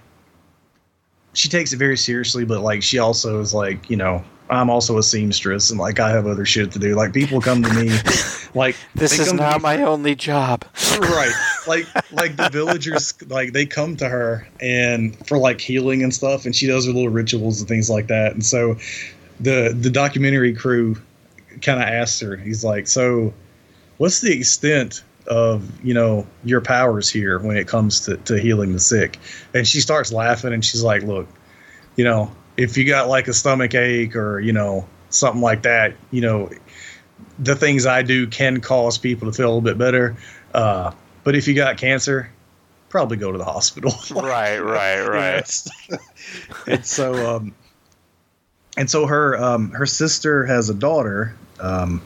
[1.34, 4.98] she takes it very seriously but like she also is like you know i'm also
[4.98, 6.96] a seamstress and like i have other shit to do.
[6.96, 7.90] Like people come to me
[8.54, 10.66] like This is not my only job.
[11.00, 11.32] right.
[11.68, 16.46] Like like the villagers like they come to her and for like healing and stuff
[16.46, 18.34] and she does her little rituals and things like that.
[18.34, 18.76] And so
[19.40, 20.98] the the documentary crew
[21.62, 23.34] kind of asked her he's like so
[23.98, 28.74] what's the extent of you know your powers here when it comes to, to healing
[28.74, 29.18] the sick.
[29.54, 31.28] And she starts laughing and she's like look
[31.96, 35.96] you know if you got like a stomach ache or you know something like that
[36.12, 36.50] you know
[37.40, 40.18] the things i do can cause people to feel a little bit better.
[40.54, 40.92] Uh,
[41.24, 42.30] but if you got cancer
[42.90, 43.94] probably go to the hospital.
[44.12, 45.68] Right, right, right.
[46.68, 47.56] And so um
[48.76, 52.02] and so her um her sister has a daughter um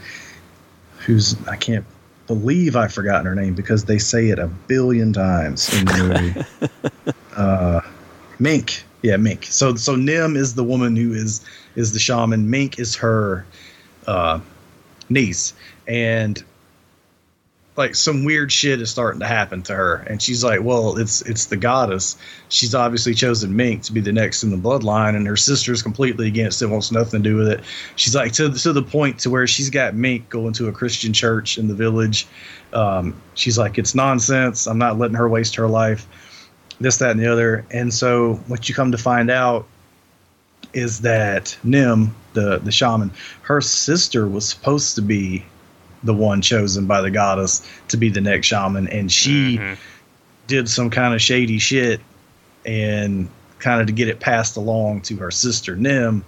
[0.99, 1.85] who's I can't
[2.27, 7.13] believe I've forgotten her name because they say it a billion times in the movie.
[7.35, 7.81] uh
[8.39, 8.83] Mink.
[9.01, 9.45] Yeah, Mink.
[9.45, 11.41] So so Nim is the woman who is
[11.75, 12.49] is the shaman.
[12.49, 13.45] Mink is her
[14.07, 14.39] uh
[15.09, 15.53] niece.
[15.87, 16.43] And
[17.77, 19.95] like some weird shit is starting to happen to her.
[20.07, 22.17] And she's like well it's it's the goddess.
[22.49, 26.27] She's obviously chosen mink to be the next in the bloodline and her sister's completely
[26.27, 27.61] against it wants nothing to do with it.
[27.95, 31.13] She's like to, to the point to where she's got mink going to a christian
[31.13, 32.27] church in the village.
[32.73, 34.67] Um, she's like it's nonsense.
[34.67, 36.07] I'm not letting her waste her life.
[36.79, 37.65] This that and the other.
[37.71, 39.65] And so what you come to find out
[40.73, 43.11] is that nim the the shaman
[43.43, 45.45] her sister was supposed to be
[46.05, 49.77] the one chosen by the goddess to be the next shaman and she Mhm.
[50.47, 51.99] did some kind of shady shit
[52.65, 53.27] and
[53.59, 56.23] kind of to get it passed along to her sister Nim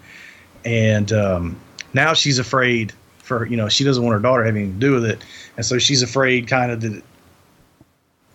[0.66, 1.56] and um,
[1.94, 5.06] now she's afraid for you know she doesn't want her daughter having to do with
[5.06, 5.24] it
[5.56, 7.04] and so she's afraid kind of that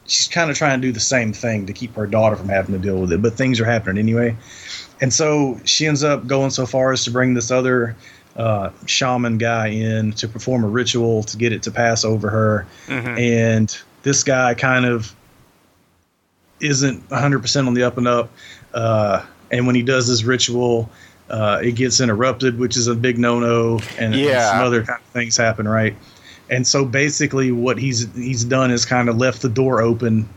[0.07, 2.75] she's kind of trying to do the same thing to keep her daughter from having
[2.75, 4.37] to deal with it but things are happening anyway
[5.01, 7.97] and so she ends up going so far as to bring this other
[8.37, 12.67] uh, shaman guy in to perform a ritual to get it to pass over her
[12.89, 13.19] Mhm.
[13.19, 15.15] and this guy kind of
[16.61, 18.31] isn't 100% on the up and up
[18.75, 20.89] uh, and when he does his ritual
[21.29, 24.51] uh, it gets interrupted which is a big no-no and, and Yeah.
[24.51, 25.95] some other kind of things happen right
[26.51, 30.29] and so basically what he's he's done is kind of left the door open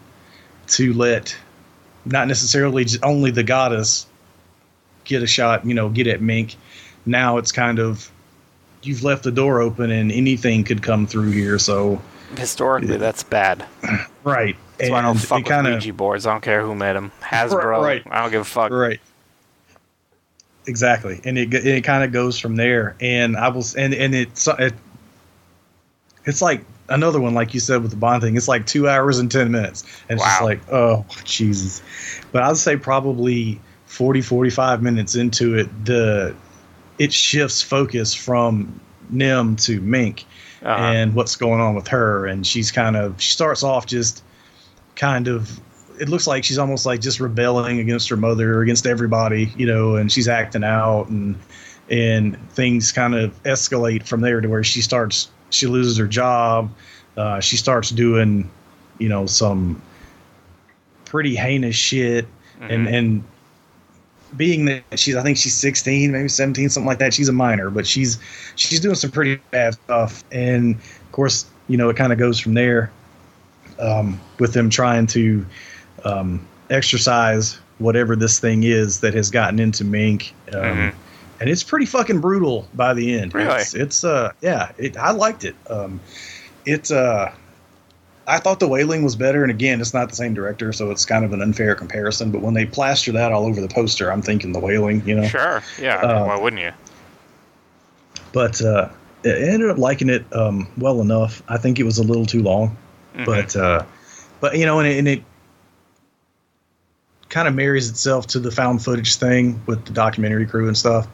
[0.67, 1.35] to let
[2.05, 4.05] not necessarily just only the goddess
[5.03, 6.55] get a shot you know get at mink
[7.05, 8.11] now it's kind of
[8.83, 11.59] you've left the door open and anything could come through here.
[11.59, 12.01] So
[12.37, 12.97] Historically, yeah.
[12.97, 13.65] that's bad.
[14.23, 14.55] Right.
[14.77, 16.25] That's and why I don't fuck with kinda, Ouija boards.
[16.25, 17.11] I don't care who made them.
[17.21, 17.79] Hasbro.
[17.79, 18.03] Right.
[18.09, 18.71] I don't give a fuck.
[18.71, 18.99] Right.
[20.65, 22.95] Exactly, and it it kind of goes from there.
[22.99, 24.73] And I was and and it's it,
[26.25, 28.35] it's like another one, like you said with the Bond thing.
[28.35, 31.83] It's like two hours and ten minutes, and it's just like oh Jesus.
[32.31, 36.35] But I'd say probably 40, 45 minutes into it, the
[36.97, 38.79] it shifts focus from
[39.09, 40.25] Nim to Mink
[40.61, 40.83] uh-huh.
[40.83, 42.25] and what's going on with her.
[42.25, 44.23] And she's kind of she starts off just
[44.95, 45.59] kind of
[45.99, 49.95] it looks like she's almost like just rebelling against her mother, against everybody, you know,
[49.95, 51.37] and she's acting out and
[51.89, 56.71] and things kind of escalate from there to where she starts she loses her job.
[57.15, 58.49] Uh, she starts doing,
[58.97, 59.81] you know, some
[61.05, 62.25] pretty heinous shit
[62.59, 62.71] mm-hmm.
[62.71, 63.23] and and
[64.37, 67.13] being that she's I think she's 16, maybe 17, something like that.
[67.13, 68.19] She's a minor, but she's
[68.55, 72.39] she's doing some pretty bad stuff, and of course, you know, it kind of goes
[72.39, 72.91] from there
[73.79, 75.45] um, with them trying to
[76.03, 80.33] um, exercise whatever this thing is that has gotten into Mink.
[80.53, 80.97] Um, mm-hmm.
[81.39, 83.33] And it's pretty fucking brutal by the end.
[83.33, 83.59] Really?
[83.59, 85.55] It's, it's uh yeah, it, I liked it.
[85.69, 85.99] Um,
[86.65, 87.33] it's uh
[88.27, 91.05] I thought The Wailing was better, and again, it's not the same director, so it's
[91.05, 92.31] kind of an unfair comparison.
[92.31, 95.27] But when they plaster that all over the poster, I'm thinking The Wailing, you know?
[95.27, 95.97] Sure, yeah.
[95.97, 96.71] I mean, uh, why wouldn't you?
[98.33, 98.89] But uh,
[99.23, 101.43] I ended up liking it um, well enough.
[101.47, 102.75] I think it was a little too long,
[103.13, 103.25] mm-hmm.
[103.25, 103.85] but uh,
[104.39, 105.23] but you know, and it, and it
[107.29, 111.07] kind of marries itself to the found footage thing with the documentary crew and stuff.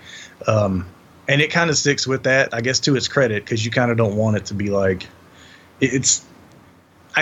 [0.48, 0.86] Um,
[1.28, 3.92] and it kind of sticks with that, I guess, to its credit, because you kind
[3.92, 5.08] of don't want it to be like
[5.80, 6.26] it's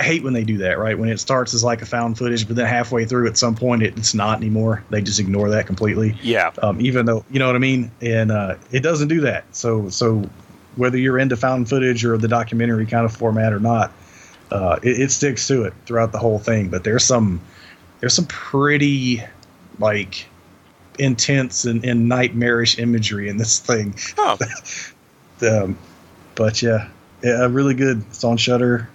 [0.00, 0.98] I hate when they do that, right?
[0.98, 3.82] When it starts as like a found footage, but then halfway through, at some point,
[3.82, 4.82] it, it's not anymore.
[4.88, 6.16] They just ignore that completely.
[6.22, 6.52] Yeah.
[6.62, 9.44] Um, even though you know what I mean, and uh, it doesn't do that.
[9.54, 10.24] So, so
[10.76, 13.92] whether you're into found footage or the documentary kind of format or not,
[14.50, 16.70] uh, it, it, sticks to it throughout the whole thing.
[16.70, 17.38] But there's some
[18.00, 19.22] there's some pretty
[19.78, 20.26] like
[20.98, 23.94] intense and, and nightmarish imagery in this thing.
[24.16, 24.38] Oh.
[25.42, 25.76] um,
[26.36, 26.88] but yeah,
[27.22, 28.02] yeah, really good.
[28.08, 28.88] It's on Shudder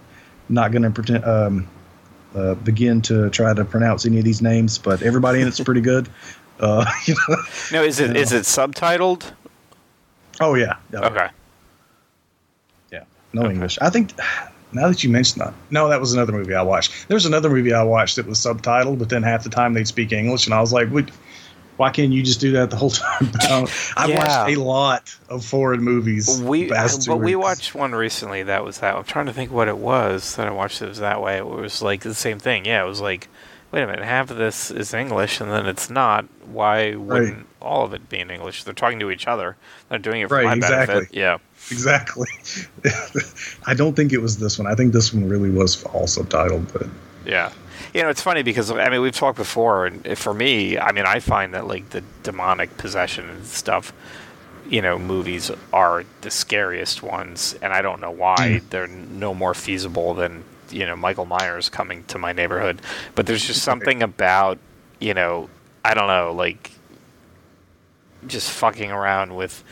[0.50, 1.68] not going to pretend um,
[2.36, 5.82] uh, begin to try to pronounce any of these names, but everybody in it's pretty
[5.82, 6.10] good.
[6.58, 7.36] Uh, you know,
[7.74, 9.30] no, is it is it subtitled?
[10.40, 10.78] Oh yeah.
[10.94, 11.28] Okay.
[12.94, 13.04] Yeah,
[13.34, 13.52] no okay.
[13.52, 13.78] English.
[13.82, 14.14] I think
[14.72, 17.10] now that you mention that, no, that was another movie I watched.
[17.10, 20.14] There's another movie I watched that was subtitled, but then half the time they'd speak
[20.14, 21.12] English, and I was like, "What?
[21.78, 23.30] Why can't you just do that the whole time?
[23.98, 24.18] I've yeah.
[24.18, 26.42] watched a lot of foreign movies.
[26.42, 28.96] We but we watched one recently that was that.
[28.96, 30.82] I'm trying to think what it was that I watched.
[30.82, 31.38] It was that way.
[31.38, 32.66] It was like the same thing.
[32.66, 33.28] Yeah, it was like,
[33.72, 36.26] wait a minute, half of this is English and then it's not.
[36.46, 37.46] Why wouldn't right.
[37.62, 38.64] all of it be in English?
[38.64, 39.58] They're talking to each other.
[39.90, 40.94] They're doing it for right, my exactly.
[40.94, 41.16] benefit.
[41.16, 41.38] Yeah,
[41.72, 42.30] exactly.
[43.66, 44.68] I don't think it was this one.
[44.68, 46.88] I think this one really was all subtitled, but
[47.26, 47.52] yeah.
[47.96, 51.06] You know, it's funny because I mean we've talked before, and for me, I mean
[51.06, 53.94] I find that like the demonic possession and stuff,
[54.70, 58.70] you know, movies are the scariest ones, and I don't know why mm.
[58.70, 62.82] they're no more feasible than you know Michael Myers coming to my neighborhood.
[63.16, 64.58] But there's just something about
[65.00, 65.50] you know
[65.86, 66.72] I don't know like
[68.28, 69.64] just fucking around with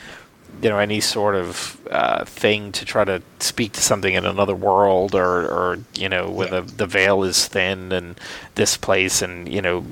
[0.61, 4.55] you know any sort of uh, thing to try to speak to something in another
[4.55, 6.61] world or, or you know when yeah.
[6.61, 8.19] the, the veil is thin and
[8.55, 9.85] this place and you know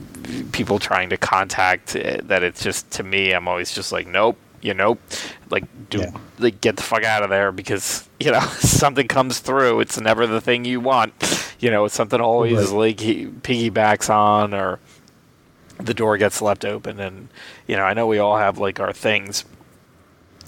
[0.52, 4.38] people trying to contact uh, that it's just to me I'm always just like nope
[4.62, 4.98] you know
[5.50, 6.18] like do yeah.
[6.40, 10.28] like get the fuck out of there because you know something comes through it's never
[10.28, 11.14] the thing you want
[11.60, 12.78] you know it's something always right.
[12.78, 14.80] like piggybacks on or
[15.80, 17.30] the door gets left open and
[17.68, 19.46] you know I know we all have like our things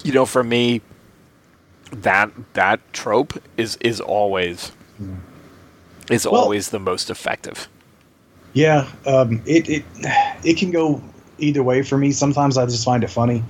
[0.04, 0.82] you know, for me,
[1.92, 4.72] that that trope is is always
[6.10, 7.68] is well, always the most effective.
[8.54, 9.86] Yeah, um, it it
[10.44, 11.02] it can go
[11.38, 12.12] either way for me.
[12.12, 13.44] Sometimes I just find it funny.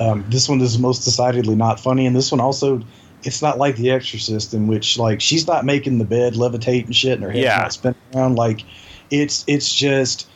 [0.00, 2.82] Um, this one is most decidedly not funny, and this one also
[3.22, 6.94] it's not like The Exorcist, in which like she's not making the bed levitate and
[6.94, 7.58] shit, and her head's yeah.
[7.58, 8.36] not spinning around.
[8.36, 8.62] Like
[9.10, 10.28] it's it's just,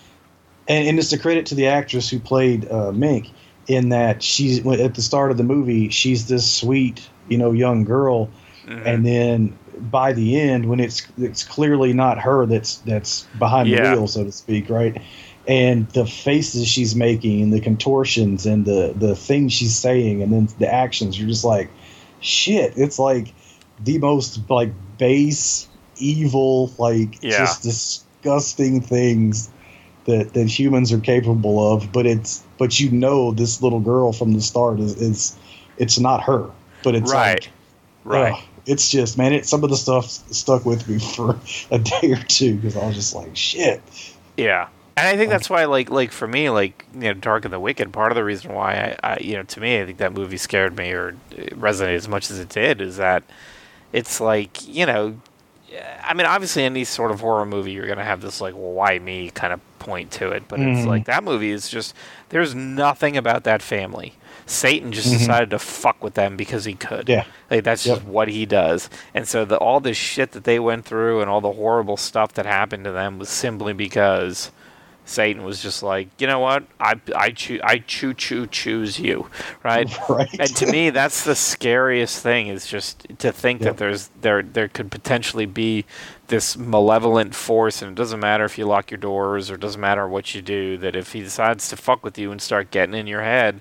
[0.69, 3.31] and, and it's a credit to the actress who played uh, Mink
[3.69, 7.85] in that she's at the start of the movie she's this sweet you know young
[7.85, 8.29] girl
[8.67, 8.87] mm-hmm.
[8.87, 13.91] and then by the end when it's it's clearly not her that's that's behind yeah.
[13.91, 15.01] the wheel so to speak right
[15.47, 20.49] and the faces she's making the contortions and the the things she's saying and then
[20.59, 21.71] the actions you're just like
[22.21, 23.33] shit it's like
[23.85, 27.39] the most like base evil like yeah.
[27.39, 29.51] just disgusting things
[30.09, 34.33] that that humans are capable of but it's but you know this little girl from
[34.33, 35.39] the start is, is
[35.79, 36.51] it's not her
[36.83, 37.49] but it's right,
[38.05, 38.43] like, right.
[38.67, 41.39] it's just man, it some of the stuff stuck with me for
[41.71, 43.83] a day or two because I was just like, shit.
[44.37, 44.69] Yeah.
[44.97, 47.61] And I think that's why, like, like for me, like you know, Dark and the
[47.61, 47.93] Wicked.
[47.93, 50.37] Part of the reason why I, I, you know, to me, I think that movie
[50.39, 53.23] scared me or resonated as much as it did is that
[53.93, 55.21] it's like, you know,
[56.03, 58.99] I mean, obviously, any sort of horror movie, you're gonna have this like, well, why
[58.99, 60.45] me kind of point to it.
[60.49, 60.87] But it's Mhm.
[60.87, 61.95] like that movie is just
[62.31, 64.15] there's nothing about that family.
[64.47, 65.19] Satan just Mhm.
[65.19, 67.09] decided to fuck with them because he could.
[67.09, 67.25] Yeah.
[67.51, 67.97] Like that's Yep.
[67.99, 68.89] just what he does.
[69.15, 72.33] And so the all this shit that they went through and all the horrible stuff
[72.35, 74.51] that happened to them was simply because
[75.05, 76.65] Satan was just like, you know what?
[76.79, 79.29] I I choo- I choo choo choose you,
[79.63, 79.89] right?
[80.09, 80.29] Right.
[80.39, 83.69] and to me, that's the scariest thing is just to think Yep.
[83.71, 85.87] that there's there there could potentially be
[86.29, 89.81] this malevolent force, and it doesn't matter if you lock your doors or it doesn't
[89.81, 90.77] matter what you do.
[90.79, 93.61] That if he decides to fuck with you and start getting in your head,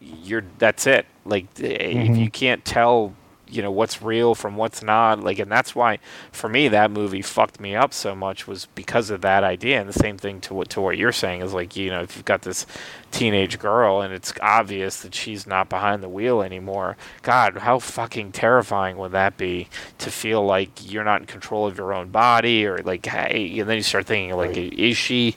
[0.00, 1.06] you're that's it.
[1.24, 2.18] Like if Mhm.
[2.18, 3.14] you can't tell,
[3.50, 5.20] you know what's real from what's not.
[5.22, 5.98] Like, and that's why
[6.32, 9.80] for me that movie fucked me up so much was because of that idea.
[9.80, 12.16] And the same thing to what to what you're saying is like you know if
[12.16, 12.66] you've got this
[13.10, 16.96] teenage girl and it's obvious that she's not behind the wheel anymore.
[17.22, 21.78] God, how fucking terrifying would that be to feel like you're not in control of
[21.78, 24.72] your own body or like hey, and then you start thinking like Right.
[24.78, 25.36] is she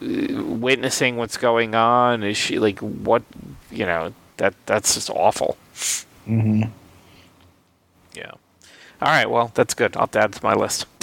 [0.00, 2.22] uh, witnessing what's going on?
[2.22, 3.22] Is she like what
[3.70, 5.56] you know that that's just awful.
[6.24, 6.62] hmm
[8.14, 8.32] Yeah.
[9.00, 9.28] All right.
[9.28, 9.96] Well, that's good.
[9.96, 10.86] I'll add to my list.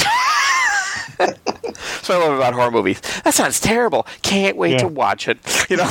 [2.01, 3.01] so I love about horror movies.
[3.23, 4.07] That sounds terrible.
[4.21, 5.37] Can't wait to watch it.
[5.69, 5.89] You know.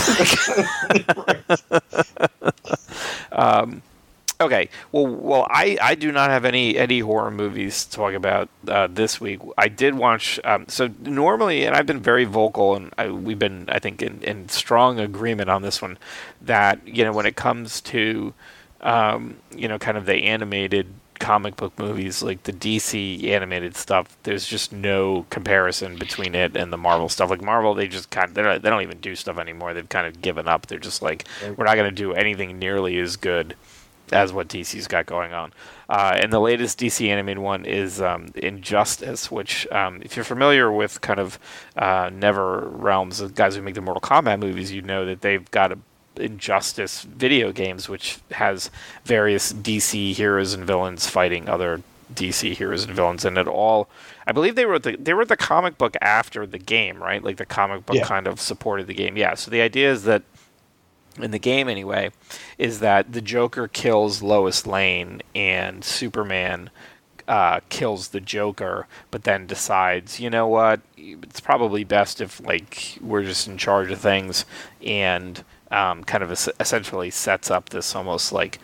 [3.33, 3.83] um,
[4.40, 4.70] okay.
[4.90, 8.87] Well, well, I, I do not have any any horror movies to talk about uh,
[8.87, 9.40] this week.
[9.59, 10.40] I did watch.
[10.44, 14.22] Um, so normally, and I've been very vocal, and I, we've been, I think, in,
[14.22, 15.98] in strong agreement on this one.
[16.40, 18.33] That you know, when it comes to
[18.81, 20.87] um, you know, kind of the animated
[21.18, 26.72] comic book movies, like the DC animated stuff, there's just no comparison between it and
[26.72, 27.31] the Marvel stuff.
[27.31, 29.74] Like Marvel, they just kind of, they don't, they don't even do stuff anymore.
[29.74, 30.66] They've kind of given up.
[30.66, 31.26] They're just like,
[31.57, 33.57] we're not going to do anything nearly as good
[34.12, 35.52] as what DC's got going on.
[35.88, 40.70] Uh, and the latest DC animated one is um, Injustice, which, um, if you're familiar
[40.70, 41.38] with kind of
[41.76, 45.72] uh, NetherRealms, the guys who make the Mortal Kombat movies, you know that they've got
[45.72, 45.78] a
[46.18, 48.70] Injustice video games, which has
[49.04, 53.88] various DC heroes and villains fighting other DC heroes and villains, and it all.
[54.26, 57.22] I believe they wrote the they wrote the comic book after the game, right?
[57.22, 58.04] Like the comic book Yeah.
[58.07, 59.16] kind of supported the game.
[59.16, 59.35] Yeah.
[59.35, 60.22] So the idea is that
[61.20, 62.11] in the game anyway,
[62.59, 66.70] is that the Joker kills Lois Lane and Superman
[67.26, 72.96] uh, kills the Joker, but then decides, you know what, it's probably best if like
[73.02, 74.46] we're just in charge of things,
[74.83, 78.59] and um, kind of es- essentially sets up this almost like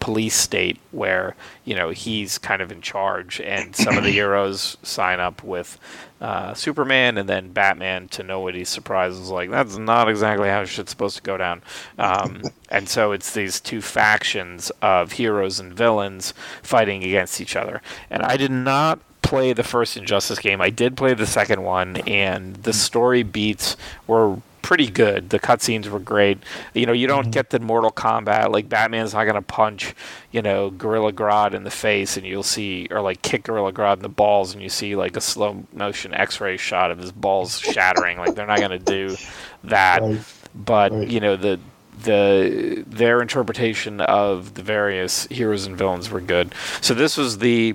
[0.00, 4.76] police state where you know he's kind of in charge, and some of the heroes
[4.82, 5.78] sign up with
[6.20, 10.90] uh, Superman, and then Batman, to nobody's surprise, is like that's not exactly how shit's
[10.90, 11.62] supposed to go down.
[11.98, 17.82] Um, and so it's these two factions of heroes and villains fighting against each other.
[18.10, 20.60] And I did not play the first Injustice game.
[20.60, 24.38] I did play the second one, and the story beats were
[24.68, 25.30] pretty good.
[25.30, 26.36] The cutscenes were great.
[26.74, 27.30] You know, you don't mm-hmm.
[27.30, 29.94] get the Mortal Kombat like Batman's not gonna punch,
[30.30, 33.96] you know, Gorilla Grodd in the face, and you'll see, or like kick Gorilla Grodd
[33.96, 37.58] in the balls, and you see like a slow motion X-ray shot of his balls
[37.72, 38.18] shattering.
[38.18, 39.16] Like they're not gonna do
[39.64, 40.20] that Right.
[40.54, 41.08] but Right.
[41.08, 41.58] you know the
[42.02, 46.54] the their interpretation of the various heroes and villains were good.
[46.82, 47.74] So this was the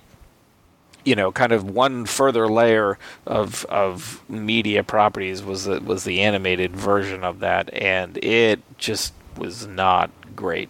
[1.04, 6.22] you know kind of one further layer of of media properties was the, was the
[6.22, 10.70] animated version of that, and it just was not great.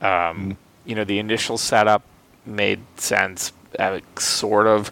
[0.00, 0.56] Um,
[0.86, 2.02] You know, the initial setup
[2.46, 4.90] made sense, uh, sort of.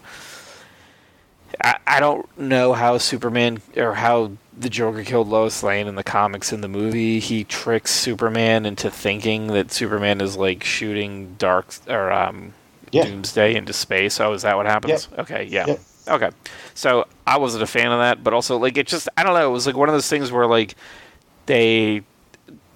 [1.61, 6.03] I, I don't know how Superman or how the Joker killed Lois Lane in the
[6.03, 7.19] comics in the movie.
[7.19, 12.53] He tricks Superman into thinking that Superman is like shooting Dark or um,
[12.91, 13.05] Yeah.
[13.05, 14.19] Doomsday into space.
[14.19, 15.07] Oh, is that what happens?
[15.17, 15.65] Okay, yeah.
[15.67, 15.77] Yeah.
[16.07, 16.29] Okay.
[16.73, 19.47] So I wasn't a fan of that, but also like it just I don't know,
[19.47, 20.75] it was like one of those things where like
[21.45, 22.03] they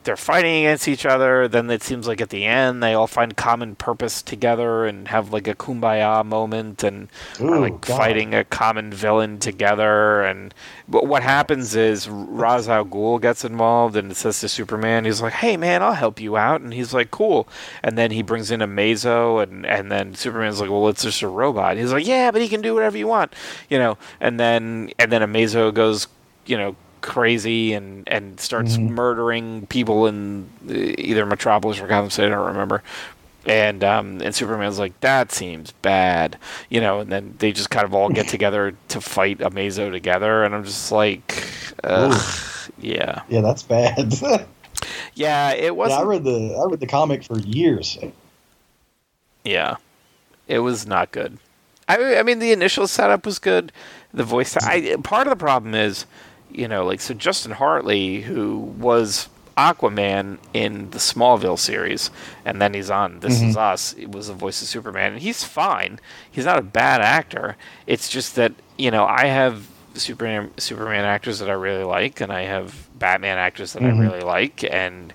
[0.03, 1.47] they're fighting against each other.
[1.47, 5.31] Then it seems like at the end they all find common purpose together and have
[5.31, 7.97] like a kumbaya moment and are like God.
[7.97, 10.23] fighting a common villain together.
[10.23, 10.53] And
[10.87, 15.21] but what happens is Ra's al Ghul gets involved and it says to Superman, he's
[15.21, 17.47] like, "Hey man, I'll help you out." And he's like, "Cool."
[17.83, 21.27] And then he brings in Amazo, and and then Superman's like, "Well, it's just a
[21.27, 23.33] robot." He's like, "Yeah, but he can do whatever you want,"
[23.69, 23.97] you know.
[24.19, 26.07] And then and then a Amazo goes,
[26.45, 28.89] you know crazy and and starts Mhm.
[28.89, 32.27] murdering people in uh, either Metropolis or Gotham City.
[32.27, 32.81] I don't remember.
[33.45, 36.37] and um, and Superman's like that seems bad,
[36.69, 40.43] you know, and then they just kind of all get together to fight Amazo together,
[40.45, 41.43] and I'm just like,
[41.83, 42.15] ugh,
[42.79, 44.13] yeah, Yeah, that's bad.
[45.13, 47.97] yeah, it was, yeah, I read the I read the comic for years.
[49.43, 49.75] Yeah,
[50.47, 51.37] it was not good.
[51.89, 53.73] I, I mean, the initial setup was good.
[54.13, 56.05] The voice, I part of the problem is,
[56.53, 62.09] you know, like so Justin Hartley, who was Aquaman in the Smallville series,
[62.45, 63.57] and then he's on This Is mm-hmm.
[63.57, 63.93] Us.
[63.93, 65.99] It was the voice of Superman, and he's fine.
[66.29, 67.55] He's not a bad actor.
[67.87, 72.31] It's just that you know I have Superman Superman actors that I really like, and
[72.31, 73.99] I have Batman actors that I mm-hmm.
[73.99, 75.13] really like, and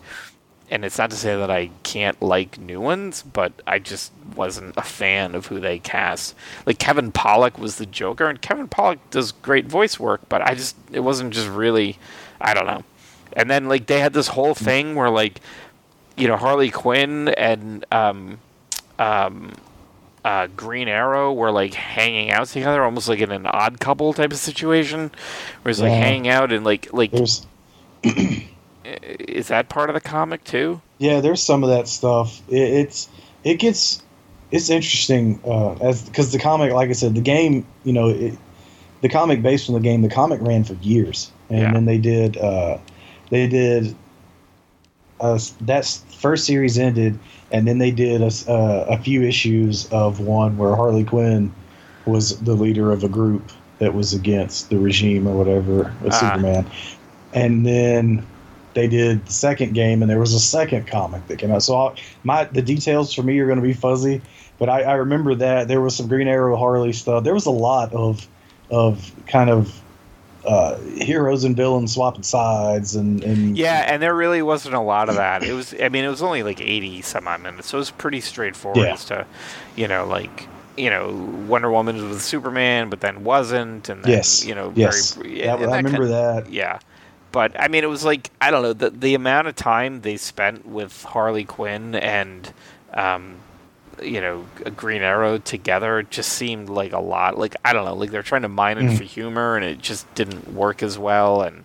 [0.71, 4.77] and it's not to say that I can't like new ones, but I just wasn't
[4.77, 6.35] a fan of who they cast.
[6.67, 10.55] Like Kevin Pollak was the Joker, and Kevin Pollak does great voice work, but I
[10.55, 11.99] just it wasn't just really,
[12.41, 12.85] I don't know.
[13.33, 15.41] And then like they had this whole thing where like,
[16.17, 18.39] you know, Harley Quinn and um,
[18.99, 19.53] um,
[20.25, 24.33] uh, Green Arrow were like hanging out together, almost like in an odd couple type
[24.33, 25.11] of situation,
[25.63, 25.97] where it's like Yeah.
[25.99, 27.13] hanging out and like like
[29.03, 30.81] is that part of the comic too?
[30.99, 32.41] yeah, there's some of that stuff.
[32.49, 33.09] It, it's
[33.45, 34.03] it gets
[34.51, 38.35] it's interesting uh, as because the comic, like I said, the game, you know, it,
[39.01, 41.73] the comic based on the game, the comic ran for years, and Yeah.
[41.73, 42.79] then they did uh,
[43.31, 43.95] they did
[45.21, 45.85] uh, that
[46.21, 47.19] first series ended,
[47.51, 51.53] and then they did a, uh, a few issues of one where Harley Quinn
[52.07, 56.21] was the leader of a group that was against the regime or whatever with Ah.
[56.21, 56.67] Superman,
[57.35, 58.27] and then
[58.79, 61.63] they did the second game, and there was a second comic that came out.
[61.63, 64.23] So I, my the details for me are going to be fuzzy,
[64.59, 67.25] but I, I remember that there was some Green Arrow Harley stuff.
[67.25, 68.27] There was a lot of
[68.71, 69.81] of kind of
[70.45, 75.09] uh, heroes and villains swapping sides, and, and Yeah, and there really wasn't a lot
[75.09, 75.43] of that.
[75.43, 77.91] It was, I mean, it was only like eighty some odd minutes, so it was
[77.91, 78.93] pretty straightforward Yeah.
[78.95, 79.27] as to,
[79.77, 81.09] you know, like you know,
[81.49, 85.41] Wonder Woman was with Superman, but then wasn't, and then, yes, you know, yes, very,
[85.43, 86.53] That- and I remember kind- that.
[86.53, 86.79] Yeah,
[87.33, 90.17] but I mean, it was like I don't know the the amount of time they
[90.17, 92.53] spent with Harley Quinn and,
[92.95, 93.37] um,
[94.03, 97.39] you know, Green Arrow together just seemed like a lot.
[97.39, 98.97] Like I don't know, like they're trying to mine it Mm.
[98.99, 101.43] for humor, and it just didn't work as well.
[101.43, 101.65] And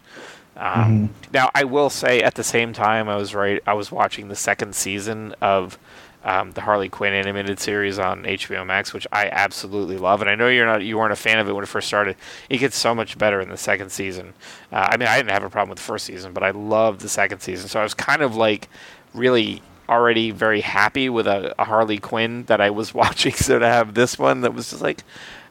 [0.57, 1.09] um, Mhm.
[1.34, 3.61] now I will say, at the same time, I was right.
[3.66, 5.78] I was watching the second season of.
[6.26, 10.36] Um, the Harley Quinn animated series on HBO Max, which I absolutely love, and I
[10.36, 12.15] know you're not you weren't a fan of it when it first started.
[12.49, 14.34] It gets so much better in the second season.
[14.71, 17.01] Uh, I mean, I didn't have a problem with the first season, but I loved
[17.01, 17.67] the second season.
[17.67, 18.69] So I was kind of like
[19.13, 23.34] really already very happy with a, a Harley Quinn that I was watching.
[23.34, 25.03] So to have this one that was just like,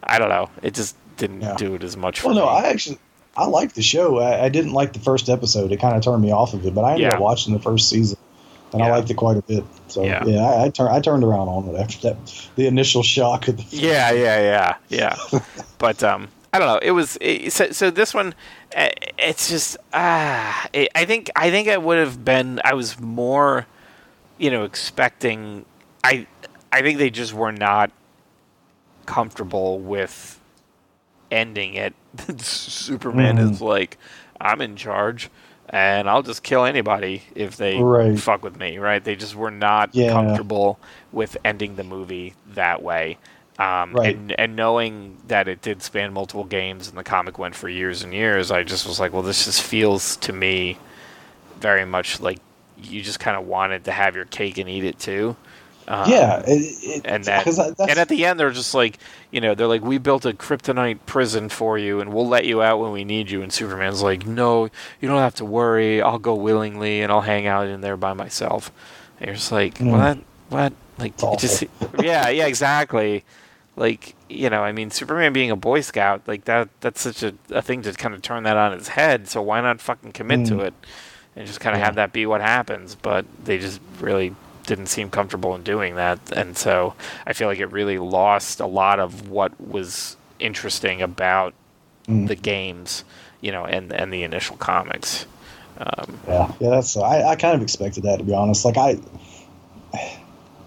[0.03, 1.55] I don't know, it just didn't Yeah.
[1.57, 2.51] do it as much for Well, no, me.
[2.51, 2.99] I actually
[3.37, 4.19] I liked the show.
[4.21, 6.75] I, I didn't like the first episode; it kind of turned me off of it.
[6.75, 7.15] But I ended Yeah.
[7.15, 8.17] up watching the first season,
[8.73, 9.65] and I liked it quite a bit.
[9.89, 10.25] So Yeah.
[10.25, 13.57] yeah, I, I turned I turned around on it after that the initial shock of
[13.57, 15.41] the Yeah, yeah, yeah, yeah.
[15.79, 16.79] but um, I don't know.
[16.83, 17.71] It was it, so.
[17.71, 18.35] So this one,
[18.77, 20.69] uh, it's just ah.
[20.73, 22.61] it, I think I think I would have been.
[22.65, 23.67] I was more,
[24.39, 25.65] you know, expecting.
[26.05, 26.27] I
[26.71, 27.91] I think they just were not
[29.07, 30.39] comfortable with
[31.31, 31.95] ending it.
[32.39, 33.51] Superman Mhm.
[33.51, 33.97] is like,
[34.41, 35.31] I'm in charge.
[35.69, 38.19] And I'll just kill anybody if they Right.
[38.19, 39.03] fuck with me, right?
[39.03, 40.07] They just were not Yeah.
[40.07, 40.79] comfortable
[41.13, 43.19] with ending the movie that way.
[43.59, 44.17] Um, Right.
[44.17, 48.03] and, and knowing that it did span multiple games and the comic went for years
[48.03, 50.79] and years, I just was like, well, this just feels to me
[51.59, 52.41] very much like
[52.77, 55.37] you just kind of wanted to have your cake and eat it too.
[55.89, 56.51] Um, yeah, it,
[56.83, 58.99] it, and that, 'cause I- that's, and at the end, they're just like,
[59.33, 62.63] you know, they're like, we built a kryptonite prison for you, and we'll let you
[62.63, 63.43] out when we need you.
[63.43, 64.65] And Superman's like, no,
[65.01, 66.01] you don't have to worry.
[66.01, 68.71] I'll go willingly, and I'll hang out in there by myself.
[69.19, 69.91] And you're just like, Mm.
[69.91, 70.19] what?
[70.51, 70.73] What?
[70.99, 71.65] Like, just,
[72.01, 73.25] yeah, yeah, exactly.
[73.75, 77.35] Like, you know, I mean, Superman being a Boy Scout, like that, that's such a,
[77.51, 79.27] a thing to kind of turn that on its head.
[79.29, 80.67] So why not fucking commit to Mm.
[80.67, 80.75] it
[81.35, 81.87] and just kind of Yeah.
[81.87, 82.95] have that be what happens?
[82.95, 84.35] But they just really
[84.67, 86.95] didn't seem comfortable in doing that, and so
[87.27, 91.55] I feel like it really lost a lot of what was interesting about
[92.09, 92.27] Mm.
[92.27, 93.05] the games,
[93.41, 95.25] you know, and and the initial comics.
[95.79, 98.65] Um, yeah, yeah, that's I, I kind of expected that to be honest.
[98.65, 98.99] Like I,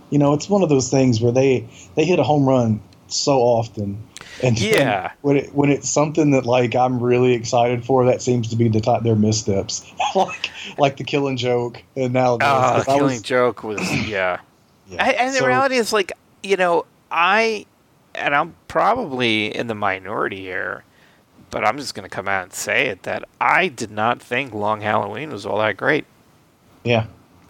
[0.09, 3.39] you know, it's one of those things where they they hit a home run so
[3.39, 4.01] often,
[4.43, 5.11] and Yeah.
[5.21, 8.67] when it when it's something that like I'm really excited for, that seems to be
[8.67, 13.01] the top their missteps, like like the killing joke, and now this, Ah, I Killing
[13.03, 14.39] was- Joke was yeah.
[14.87, 15.03] yeah.
[15.03, 16.11] I, and the So- reality is, like,
[16.43, 17.65] you know, I,
[18.13, 20.83] and I'm probably in the minority here,
[21.49, 24.53] but I'm just going to come out and say it that I did not think
[24.53, 26.05] Long Halloween was all that great.
[26.83, 27.05] yeah,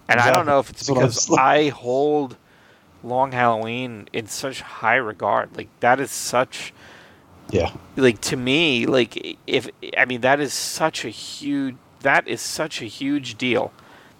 [0.07, 2.38] And I don't know if it's That's because I hold
[3.03, 5.55] Long Halloween in such high regard.
[5.57, 6.73] Like that is such
[7.52, 7.72] Yeah.
[7.96, 12.82] like to me like if I mean that is such a huge that is such
[12.82, 13.72] a huge deal.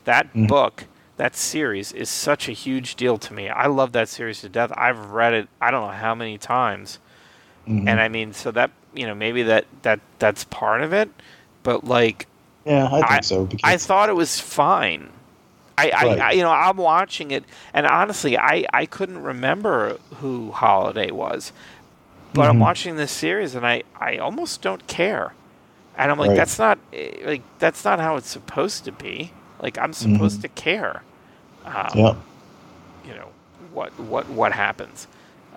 [0.06, 0.48] That Mhm.
[0.48, 0.86] book,
[1.18, 3.50] that series is such a huge deal to me.
[3.50, 4.72] I love that series to death.
[4.78, 7.00] I've read it I don't know how many times.
[7.68, 7.88] Mhm.
[7.90, 11.10] And I mean so that you know maybe that that that's part of it,
[11.64, 12.28] but like
[12.66, 13.46] yeah, I think I- so.
[13.46, 15.10] Because I thought it was fine.
[15.78, 16.20] I, I, Right.
[16.22, 21.52] I, you know, I'm watching it, and honestly, I, I couldn't remember who Holiday was,
[22.36, 22.62] but I'm Mhm.
[22.62, 25.34] watching this series, and I, I almost don't care,
[25.98, 26.38] and I'm like, Right.
[26.38, 29.32] that's not eh, like that's not how it's supposed to be.
[29.60, 30.42] Like I'm supposed Mhm.
[30.44, 31.02] to care,
[31.66, 32.14] um, yeah.
[33.08, 33.30] you know,
[33.74, 35.08] what what what happens.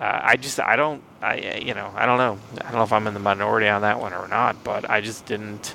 [0.01, 2.85] Uh, I just I don't I uh, you know I don't know I don't know
[2.85, 5.74] if I'm in the minority on that one or not, but I just didn't.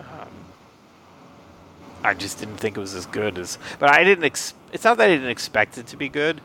[0.00, 0.28] Um,
[2.04, 3.58] I just didn't think it was as good as.
[3.78, 4.24] But I didn't.
[4.24, 6.40] Ex- it's not that I didn't expect it to be good.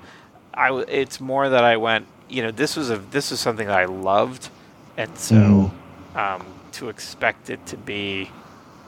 [0.54, 0.68] I.
[0.68, 2.08] w- It's more that I went.
[2.30, 4.50] You know, this was a this was something that I loved,
[4.98, 5.72] and so
[6.16, 6.18] Mhm.
[6.20, 8.30] um, to expect it to be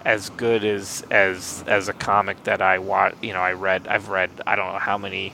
[0.05, 3.15] as good as as as a comic that I watch.
[3.21, 3.87] You know, I read.
[3.87, 4.29] I've read.
[4.45, 5.33] I don't know how many.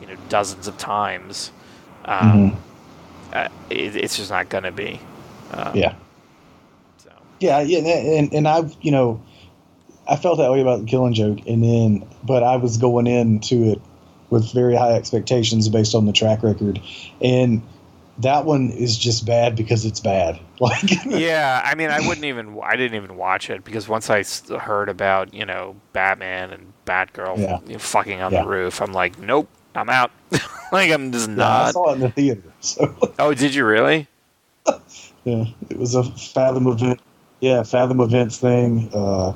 [0.00, 1.52] You know, dozens of times.
[2.06, 2.56] Um, Mhm.
[3.32, 4.98] uh, it, it's just not going to be.
[5.52, 5.92] Um, Yeah.
[6.98, 7.10] So.
[7.38, 9.20] Yeah, yeah, and- and and I, you know,
[10.08, 13.62] I felt that way about the Killing Joke, and then, but I was going into
[13.70, 13.80] it
[14.32, 16.80] with very high expectations based on the track record,
[17.20, 17.62] and
[18.18, 20.40] that one is just bad because it's bad.
[20.62, 22.56] Like, yeah, I mean, I wouldn't even.
[22.62, 24.22] I didn't even watch it because once I
[24.58, 27.36] heard about you know Batman and Batgirl
[27.68, 27.78] Yeah.
[27.78, 28.42] fucking on Yeah.
[28.42, 30.12] the roof, I'm like, nope, I'm out.
[30.72, 31.72] like I'm just Yeah, I not.
[31.72, 34.06] saw it in the theater, so Oh, did you really?
[35.24, 37.00] yeah, it was a Fathom event.
[37.40, 38.88] Yeah, Fathom events thing.
[38.94, 39.32] Uh,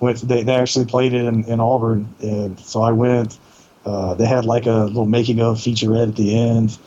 [0.00, 0.26] went.
[0.26, 3.38] They, they actually played it in, in Auburn, and so I went.
[3.84, 6.78] Uh, they had like a little making of featurette at the end.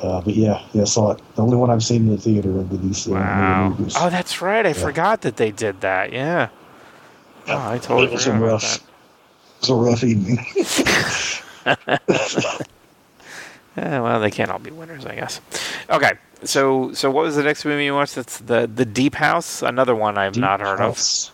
[0.00, 1.20] Uh, but yeah, yeah, I saw it.
[1.36, 3.68] The only one I've seen in the theater of the DC Wow.
[3.68, 3.94] movies.
[3.98, 4.64] Oh, that's right.
[4.66, 4.74] I Yeah.
[4.74, 6.12] forgot that they did that.
[6.12, 6.48] Yeah.
[7.48, 10.44] Oh, I totally it was forgot a about rough, it was a rough evening.
[13.76, 15.40] Yeah, well, they can't all be winners, I guess.
[15.90, 16.12] Okay,
[16.44, 18.14] so so what was the next movie you watched?
[18.16, 20.96] That's the the Deep House, another one I've not heard of.
[20.96, 21.30] House.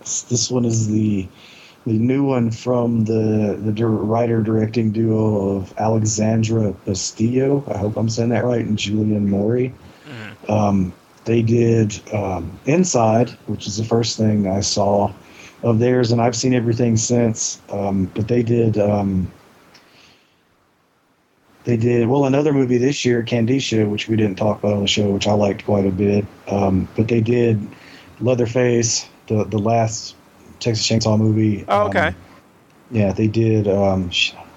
[0.00, 1.26] This- This one is the
[1.86, 7.62] the new one from the the writer directing duo of Alexandre Bustillo.
[7.72, 9.72] I hope I'm saying that right, and Julien Maury.
[10.08, 10.50] Mhm.
[10.50, 10.92] Um,
[11.24, 15.12] they did um, Inside, which is the first thing I saw
[15.62, 17.60] of theirs, and I've seen everything since.
[17.70, 18.78] Um, but they did.
[18.78, 19.30] Um,
[21.64, 24.88] they did well another movie this year, Kandisha, which we didn't talk about on the
[24.88, 26.24] show, which I liked quite a bit.
[26.48, 27.64] Um, but they did
[28.20, 30.15] Leatherface, the the last
[30.60, 31.64] Texas Chainsaw movie.
[31.68, 32.08] Oh, okay.
[32.08, 32.16] Um,
[32.90, 33.68] yeah, they did.
[33.68, 34.10] Um,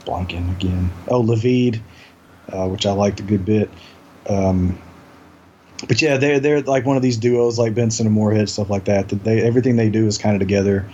[0.05, 0.91] blanking again.
[1.07, 1.81] Oh, Livide,
[2.51, 3.69] uh, which I liked a good bit.
[4.27, 4.79] Um,
[5.87, 8.85] but yeah, they're they're like one of these duos like Benson and Moorhead stuff like
[8.85, 9.09] that.
[9.09, 10.89] That they everything they do is kind of together.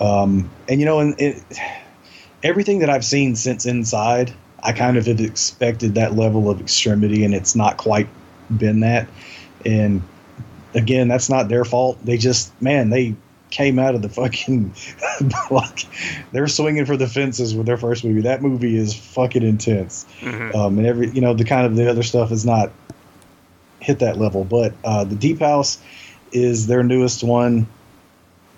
[0.00, 1.42] Um, and you know, and it,
[2.42, 4.32] everything that I've seen since Inside,
[4.62, 8.08] I kind of have expected that level of extremity, and it's not quite
[8.56, 9.08] been that.
[9.66, 10.02] And
[10.74, 11.98] again, that's not their fault.
[12.04, 13.16] They just man, they
[13.50, 14.72] came out of the fucking
[15.50, 15.86] like
[16.32, 18.20] they're swinging for the fences with their first movie.
[18.22, 20.54] That movie is fucking intense Mhm.
[20.54, 22.70] um, and every you know the kind of the other stuff is not
[23.80, 25.78] hit that level but uh, the deep house
[26.32, 27.66] is their newest one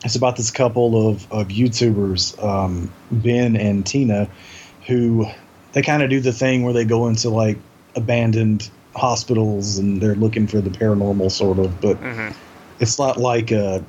[0.03, 4.28] it's about this couple of, of youtubers um, ben and tina
[4.86, 5.26] who
[5.72, 7.59] they kind of do the thing where they go into like
[7.95, 12.34] abandoned hospitals and they're looking for the paranormal sort of but Mhm.
[12.80, 13.80] it's not like uh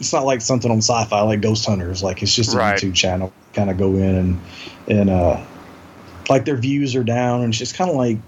[0.00, 2.76] it's not like something on sci-fi like ghost hunters like it's just a Right.
[2.80, 4.40] youtube channel kind of go in and
[4.88, 5.40] and uh
[6.28, 8.18] like their views are down and it's just kind of like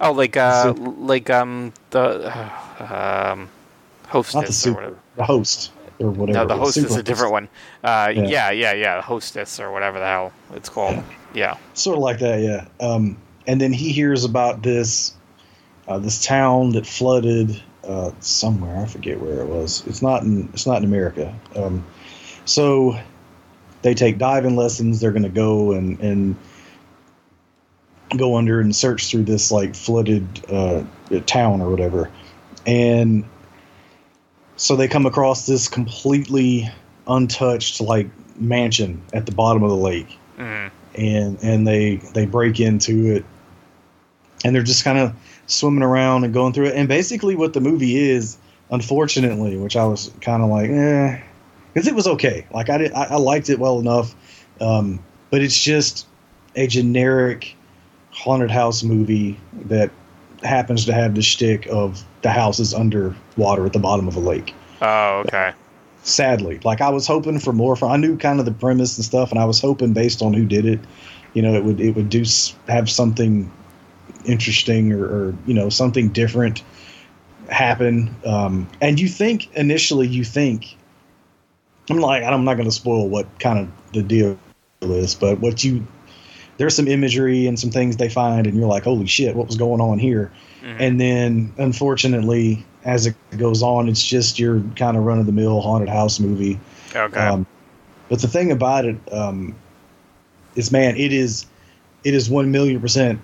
[0.00, 2.00] Oh, like uh, So- like um the
[2.80, 3.48] uh, um
[4.08, 4.96] hostess not the or super whatever.
[5.16, 5.70] the host
[6.00, 7.48] or whatever No, the host is a different one.
[7.84, 8.22] Uh, Yeah.
[8.24, 11.02] yeah, yeah, yeah, hostess or whatever the hell it's called.
[11.34, 11.54] Yeah.
[11.74, 13.16] sort of like that yeah um
[13.46, 15.12] and then he hears about this
[15.88, 19.82] uh, this town that flooded uh, somewhere i forget where it was.
[19.86, 21.34] It's not in it's not in america.
[21.56, 21.84] Um,
[22.44, 22.98] so
[23.82, 25.00] they take diving lessons.
[25.00, 26.36] They're going to go and and
[28.16, 30.84] go under and search through this like flooded uh,
[31.26, 32.10] town or whatever.
[32.66, 33.24] And
[34.56, 36.68] so they come across this completely
[37.08, 40.18] untouched like mansion at the bottom of the lake.
[40.38, 40.70] Mhm.
[40.94, 43.24] and and they they break into it.
[44.44, 45.14] And they're just kind of
[45.46, 48.38] swimming around and going through it and basically what the movie is
[48.70, 51.20] unfortunately which i was kind of like eh
[51.72, 54.14] because it was okay like i did I, I liked it well enough
[54.60, 56.06] um, but it's just
[56.54, 57.56] a generic
[58.12, 59.90] haunted house movie that
[60.42, 64.20] happens to have the shtick of the house is underwater at the bottom of a
[64.20, 64.54] lake.
[64.80, 65.52] Oh, okay.
[66.04, 67.76] Sadly, like I was hoping for more.
[67.76, 70.32] From I knew kind of the premise and stuff, and I was hoping based on
[70.32, 70.80] who did it,
[71.32, 72.24] you know, it would it would do
[72.68, 73.50] have something
[74.24, 76.62] interesting or, or you know something different
[77.48, 78.14] happen.
[78.24, 80.76] Um, and you think initially, you think
[81.90, 84.38] I'm like I'm not going to spoil what kind of the deal
[84.80, 85.86] is, but what you
[86.58, 89.56] there's some imagery and some things they find, and you're like, holy shit, what was
[89.56, 90.30] going on here?
[90.62, 90.80] Mm-hmm.
[90.80, 95.32] And then, unfortunately, as it goes on, it's just your kind of run of the
[95.32, 96.60] mill haunted house movie.
[96.94, 97.18] Okay.
[97.18, 97.46] Um,
[98.08, 99.56] but the thing about it um,
[100.54, 101.46] is, man, it is
[102.04, 103.20] it is one million percent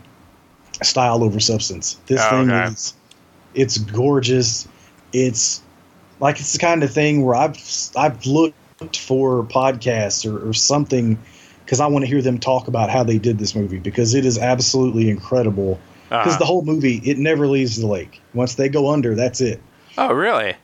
[0.82, 1.98] style over substance.
[2.06, 2.72] This oh, thing okay.
[2.72, 2.94] is
[3.54, 4.68] it's gorgeous.
[5.12, 5.62] It's
[6.20, 7.58] like it's the kind of thing where I've
[7.96, 11.18] I've looked for podcasts or, or something
[11.64, 14.24] because I want to hear them talk about how they did this movie because it
[14.24, 15.78] is absolutely incredible.
[16.08, 16.38] Because uh-huh.
[16.38, 18.22] the whole movie, it never leaves the lake.
[18.32, 19.60] Once they go under, that's it.
[19.98, 20.54] Oh, really?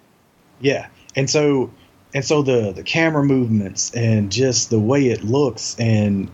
[0.61, 1.71] Yeah, and so
[2.15, 6.31] and so the the camera movements and just the way it looks and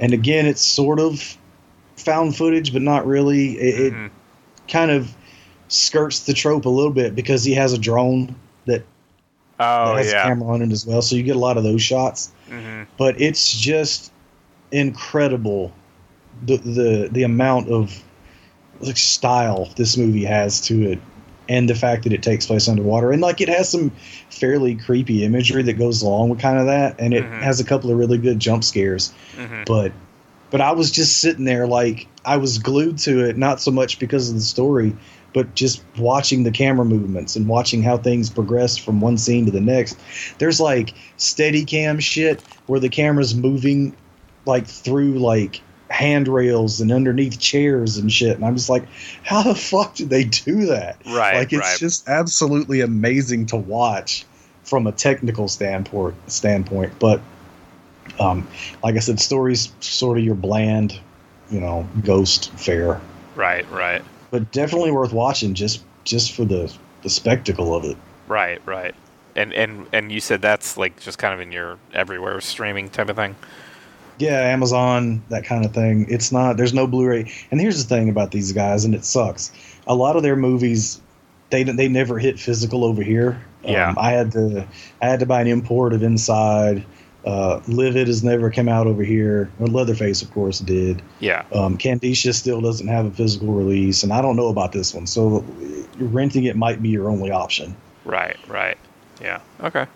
[0.00, 1.36] and again, it's sort of
[1.96, 3.52] found footage, but not really.
[3.52, 4.04] It, mm-hmm.
[4.06, 4.12] it
[4.68, 5.14] kind of
[5.68, 8.34] skirts the trope a little bit because he has a drone
[8.66, 8.84] that,
[9.60, 10.22] oh, that has yeah.
[10.22, 12.32] a camera on it as well, so you get a lot of those shots.
[12.48, 12.84] Mm-hmm.
[12.96, 14.12] But it's just
[14.70, 15.72] incredible
[16.42, 18.02] the the the amount of
[18.80, 20.98] like style this movie has to it
[21.48, 23.90] and the fact that it takes place underwater and like it has some
[24.30, 27.40] fairly creepy imagery that goes along with kind of that and it mm-hmm.
[27.40, 29.62] has a couple of really good jump scares mm-hmm.
[29.64, 29.92] but
[30.50, 33.98] but I was just sitting there like I was glued to it not so much
[33.98, 34.96] because of the story
[35.32, 39.52] but just watching the camera movements and watching how things progress from one scene to
[39.52, 39.98] the next
[40.38, 43.96] there's like steady cam shit where the camera's moving
[44.46, 45.60] like through like
[45.94, 48.34] handrails and underneath chairs and shit.
[48.34, 48.84] And I'm just like,
[49.22, 50.96] how the fuck did they do that?
[51.06, 51.36] Right.
[51.36, 51.78] Like it's right.
[51.78, 54.24] just absolutely amazing to watch
[54.64, 56.98] from a technical standpoint standpoint.
[56.98, 57.20] But
[58.18, 58.46] um,
[58.82, 60.98] like I said, stories sort of your bland,
[61.50, 63.00] you know, ghost fare.
[63.34, 64.02] Right, right.
[64.30, 67.96] But definitely worth watching just just for the the spectacle of it.
[68.28, 68.94] Right, right.
[69.36, 73.08] And and and you said that's like just kind of in your everywhere streaming type
[73.08, 73.36] of thing
[74.18, 76.06] yeah, Amazon, that kind of thing.
[76.08, 76.56] It's not.
[76.56, 77.30] There's no Blu-ray.
[77.50, 79.52] And here's the thing about these guys, and it sucks.
[79.86, 81.00] A lot of their movies,
[81.50, 83.42] they they never hit physical over here.
[83.64, 84.66] Yeah, um, I had to
[85.02, 86.84] I had to buy an import of Inside.
[87.24, 89.50] Uh, Livid has never come out over here.
[89.58, 91.00] Well, Leatherface, of course, did.
[91.20, 91.44] Yeah.
[91.52, 95.06] Um, Kandisha still doesn't have a physical release, and I don't know about this one.
[95.06, 95.44] So
[95.98, 97.74] renting it might be your only option.
[98.04, 98.36] Right.
[98.46, 98.76] Right.
[99.22, 99.40] Yeah.
[99.62, 99.86] Okay.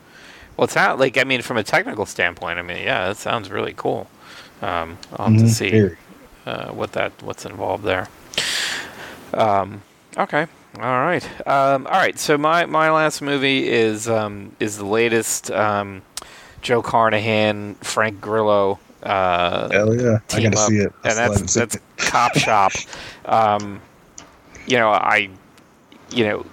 [0.57, 3.51] Well, it's not like I mean, from a technical standpoint, I mean, yeah, that sounds
[3.51, 4.09] really cool.
[4.61, 5.47] Um, I'll have mm-hmm.
[5.47, 5.97] to see
[6.47, 8.09] uh, what that what's involved there.
[9.33, 9.83] Um,
[10.16, 10.47] okay,
[10.81, 12.18] all right, um, all right.
[12.18, 16.03] So my my last movie is um, is the latest um,
[16.63, 18.79] Joe Carnahan, Frank Grillo.
[19.03, 20.69] Uh, Hell yeah, I gotta up.
[20.69, 22.73] see it, and that's that's Cop Shop.
[23.25, 23.83] Um,
[24.67, 25.29] you know, I,
[26.11, 26.47] you know,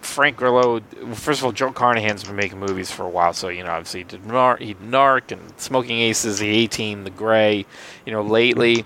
[0.00, 0.80] Frank Grillo,
[1.12, 4.00] first of all, Joe Carnahan's been making movies for a while, so you know, obviously
[4.00, 7.66] he did Narc, he did Narc and Smoking Aces, The A Team, The Grey.
[8.06, 8.84] You know, lately,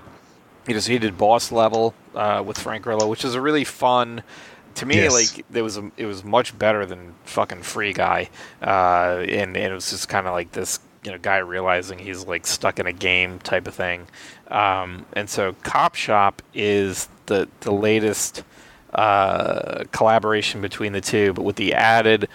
[0.67, 3.65] you know, so he did Boss Level uh, with Frank Grillo, which is a really
[3.65, 4.23] fun.
[4.79, 5.13] To me, yes.
[5.13, 8.31] like it was, a, it was much better than fucking Free Guy,
[8.63, 12.27] uh, and, and it was just kind of like this, you know, guy realizing he's
[12.27, 14.07] like stuck in a game type of thing,
[14.49, 18.45] um, and so Cop Shop is the the latest
[18.95, 22.29] uh, collaboration between the two, but with the added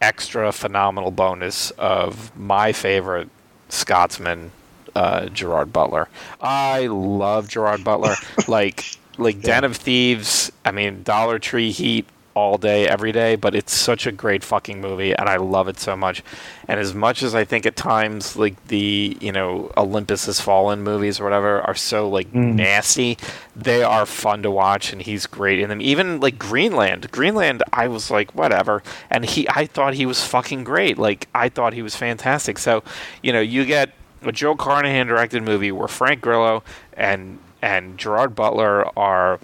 [0.00, 3.28] extra phenomenal bonus of my favorite
[3.68, 4.50] Scotsman,
[4.94, 6.08] uh, Gerard Butler.
[6.40, 8.14] I love Gerard Butler.
[8.48, 9.60] like like yeah.
[9.60, 10.52] Den of Thieves.
[10.64, 14.80] I mean, Dollar Tree Heat all day, every day, but it's such a great fucking
[14.80, 16.22] movie, and I love it so much.
[16.68, 20.82] And as much as I think at times, like the you know Olympus Has Fallen
[20.82, 22.54] movies or whatever are so like mm.
[22.54, 23.18] nasty,
[23.54, 25.80] they are fun to watch, and he's great in them.
[25.80, 30.64] Even like Greenland, Greenland, I was like whatever, and he, I thought he was fucking
[30.64, 30.98] great.
[30.98, 32.58] Like I thought he was fantastic.
[32.58, 32.82] So
[33.22, 33.90] you know, you get
[34.22, 36.62] a Joe Carnahan directed movie where Frank Grillo
[36.94, 39.38] and and Gerard Butler are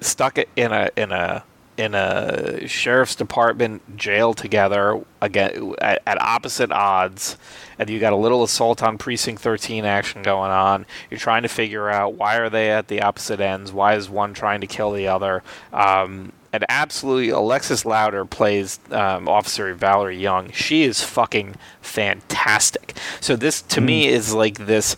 [0.00, 1.44] stuck in a in a
[1.76, 7.36] in a sheriff's department jail together again at, at, opposite odds.
[7.80, 10.86] And you got a little assault on precinct 13 action going on.
[11.10, 13.72] You're trying to figure out why are they at the opposite ends?
[13.72, 15.42] Why is one trying to kill the other?
[15.72, 20.52] Um, and absolutely alexis louder plays um, officer valerie young.
[20.52, 22.96] She is fucking fantastic.
[23.20, 23.86] So this to mm.
[23.86, 24.96] me is like this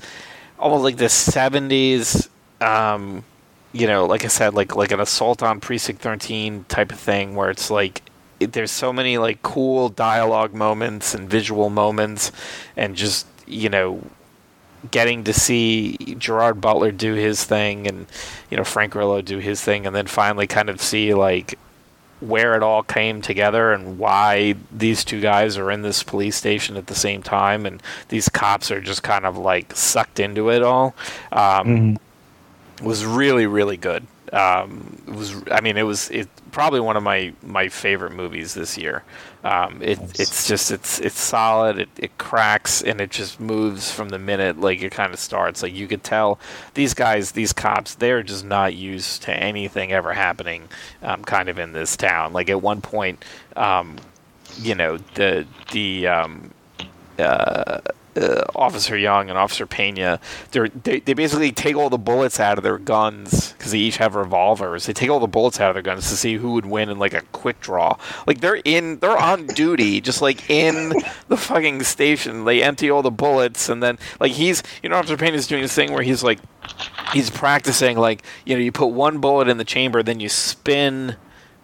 [0.58, 2.28] almost like the seventies.
[2.60, 3.24] Um,
[3.72, 7.34] you know, like I said, like like an assault on precinct thirteen type of thing,
[7.34, 8.02] where it's like
[8.40, 12.32] it, there's so many like cool dialogue moments and visual moments,
[12.76, 14.02] and just you know
[14.90, 18.06] getting to see Gerard Butler do his thing and
[18.50, 21.58] you know Frank Grillo do his thing, and then finally kind of see like
[22.28, 26.76] where it all came together and why these two guys are in this police station
[26.76, 30.62] at the same time, and these cops are just kind of like sucked into it
[30.62, 30.94] all.
[31.32, 32.84] Um, Mm-hmm.
[32.84, 34.06] Was really really good.
[34.32, 38.52] Um, it was I mean it was it probably one of my my favorite movies
[38.54, 39.02] this year.
[39.46, 41.78] Um, it, it's just it's it's solid.
[41.78, 45.62] It, it cracks and it just moves from the minute like it kind of starts.
[45.62, 46.40] Like you could tell
[46.74, 50.68] these guys, these cops, they're just not used to anything ever happening,
[51.00, 52.32] um, kind of in this town.
[52.32, 53.24] Like at one point,
[53.54, 53.98] um,
[54.58, 56.50] you know the the um,
[57.16, 57.82] uh,
[58.16, 62.64] uh, Officer Young and Officer Pena, they they basically take all the bullets out of
[62.64, 64.86] their guns because they each have revolvers.
[64.86, 66.98] They take all the bullets out of their guns to see who would win in
[66.98, 67.96] like a quick draw.
[68.26, 70.92] Like they're in, they're on duty, just like in
[71.28, 72.44] the fucking station.
[72.44, 75.74] They empty all the bullets and then like he's, you know, Officer Pena's doing this
[75.74, 76.38] thing where he's like,
[77.12, 81.16] he's practicing like you know you put one bullet in the chamber, then you spin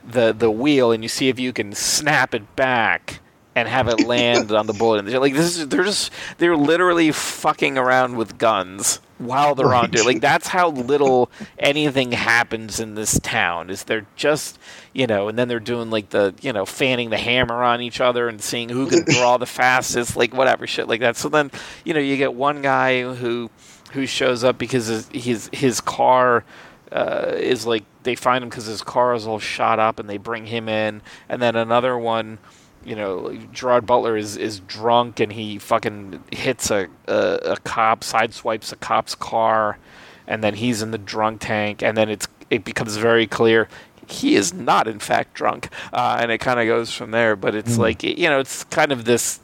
[0.04, 3.20] the the wheel and you see if you can snap it back
[3.54, 5.06] and have it land on the bullet.
[5.06, 9.90] And like this is they're just they're literally fucking around with guns while they're on
[9.90, 10.04] duty.
[10.04, 13.70] Like that's how little anything happens in this town.
[13.70, 14.58] Is they're just
[14.92, 18.00] you know, and then they're doing like the you know fanning the hammer on each
[18.00, 21.16] other and seeing who can draw the fastest, like whatever shit like that.
[21.16, 21.50] So then
[21.84, 23.50] you know you get one guy who
[23.92, 26.44] who shows up because his his, his car
[26.90, 30.18] uh, is like they find him because his car is all shot up and they
[30.18, 32.38] bring him in and then another one
[32.84, 38.00] you know gerard butler is, is drunk and he fucking hits a, a, a cop
[38.00, 39.78] sideswipes a cop's car
[40.26, 43.68] and then he's in the drunk tank and then it's it becomes very clear
[44.08, 47.54] he is not in fact drunk uh, and it kind of goes from there but
[47.54, 49.40] it's like you know it's kind of this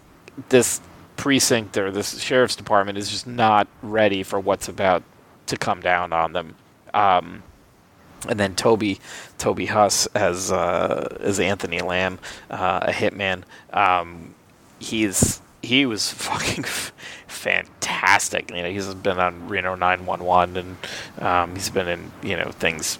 [0.48, 0.80] this
[1.18, 5.02] precinct or this sheriff's department is just not ready for what's about
[5.46, 6.54] to come down on them.
[6.94, 7.42] Um,
[8.28, 8.98] and then Toby,
[9.38, 12.18] Toby Huss as uh, as Anthony Lamb,
[12.50, 13.42] uh, a hitman.
[13.72, 14.34] Um,
[14.78, 16.92] he's he was fucking f-
[17.26, 18.50] fantastic.
[18.50, 22.98] You know, he's been on Reno 911 and um, he's been in you know things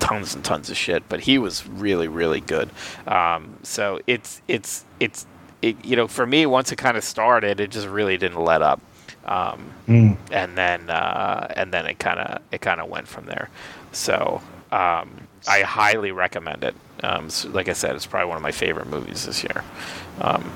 [0.00, 1.08] tons and tons of shit.
[1.08, 2.70] But he was really really good.
[3.06, 5.26] Um, so it's it's it's
[5.60, 8.62] it, you know for me once it kind of started, it just really didn't let
[8.62, 8.80] up.
[9.24, 10.16] Um, Mm.
[10.30, 13.50] and then uh, and then it kind of it kind of went from there.
[13.92, 14.40] So
[14.70, 16.74] um, I highly recommend it.
[17.02, 19.64] Um, so like I said, it's probably one of my favorite movies this year.
[20.20, 20.50] Um,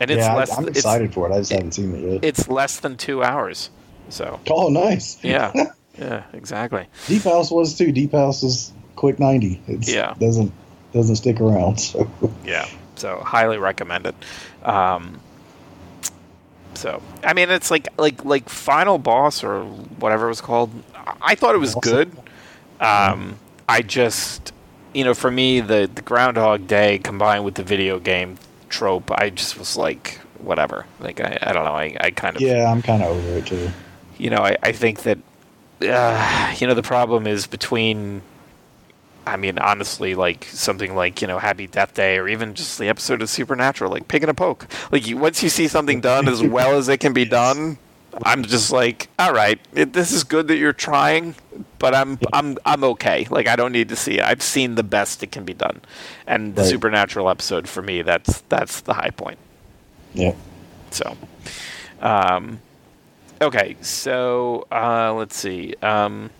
[0.00, 0.56] and it's yeah, less.
[0.56, 1.32] I'm it's, excited for it.
[1.32, 2.24] I just haven't seen it yet.
[2.24, 3.70] it's less than two hours.
[4.08, 5.22] So oh, nice.
[5.22, 5.52] yeah,
[5.98, 6.86] yeah, exactly.
[7.06, 7.92] Deep House was too.
[7.92, 9.62] Deep House is quick ninety.
[9.68, 10.14] It's, Yeah.
[10.18, 10.52] doesn't
[10.92, 11.80] doesn't stick around.
[11.80, 12.10] So
[12.44, 12.68] Yeah.
[12.96, 14.14] So highly recommend it.
[14.64, 15.20] Um,
[16.74, 20.70] so I mean, it's like like like Final Boss or whatever it was called.
[21.20, 22.10] I- thought it was good.
[22.82, 24.52] Um, I just
[24.92, 28.36] you know, for me, the the Groundhog Day combined with the video game
[28.68, 30.86] trope, I just was like, whatever.
[31.00, 31.72] Like I, I don't know.
[31.72, 33.70] I, I kind of yeah, I'm kind of over it too.
[34.18, 35.18] you know, I, I think that,
[35.82, 38.22] uh, you know, the problem is between,
[39.26, 42.88] I mean, honestly, like something like, you know, Happy Death Day or even just the
[42.88, 44.66] episode of Supernatural, like pick and a poke.
[44.90, 47.78] Like, you, once you see something done as well as it can be done,
[48.24, 51.34] I'm just like, all right, it, this is good that you're trying,
[51.78, 53.26] but I'm I'm I'm okay.
[53.30, 54.24] Like I don't need to see it.
[54.24, 55.80] I've seen the best it can be done,
[56.26, 56.70] and the Right.
[56.70, 59.38] Supernatural episode for me, that's that's the high point.
[60.14, 60.34] Yeah.
[60.90, 61.16] So,
[62.00, 62.60] um,
[63.40, 65.74] okay, so uh, let's see.
[65.80, 66.30] Um,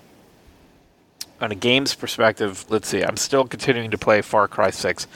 [1.40, 3.02] on a games perspective, let's see.
[3.02, 5.06] I'm still continuing to play Far Cry Six.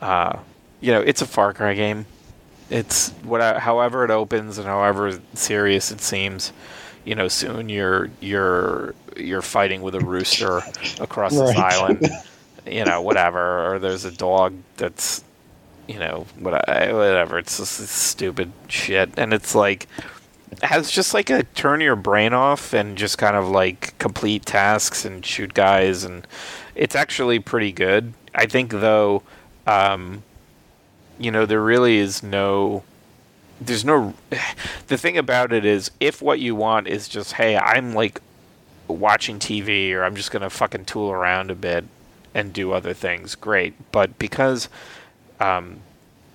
[0.00, 0.38] Uh,
[0.80, 2.06] you know, it's a Far Cry game.
[2.70, 6.52] It's what, however it opens and however serious it seems.
[7.04, 10.60] You know, soon you're you're you're fighting with a rooster
[11.00, 12.08] across this island.
[12.68, 13.74] You know, whatever.
[13.74, 15.22] Or there's a dog that's
[15.86, 17.38] you know, what whatever.
[17.38, 19.86] It's just stupid shit, and it's like
[20.62, 25.04] has just like a turn your brain off and just kind of like complete tasks
[25.04, 26.26] and shoot guys, and
[26.74, 28.12] it's actually pretty good.
[28.34, 29.22] I think though,
[29.66, 30.22] um,
[31.18, 32.82] you know, there really is no.
[33.60, 34.14] There's no.
[34.88, 38.20] The thing about it is, if what you want is just, hey, I'm like
[38.86, 41.84] watching TV or I'm just gonna fucking tool around a bit
[42.34, 43.74] and do other things, great.
[43.90, 44.68] But because
[45.40, 45.78] um,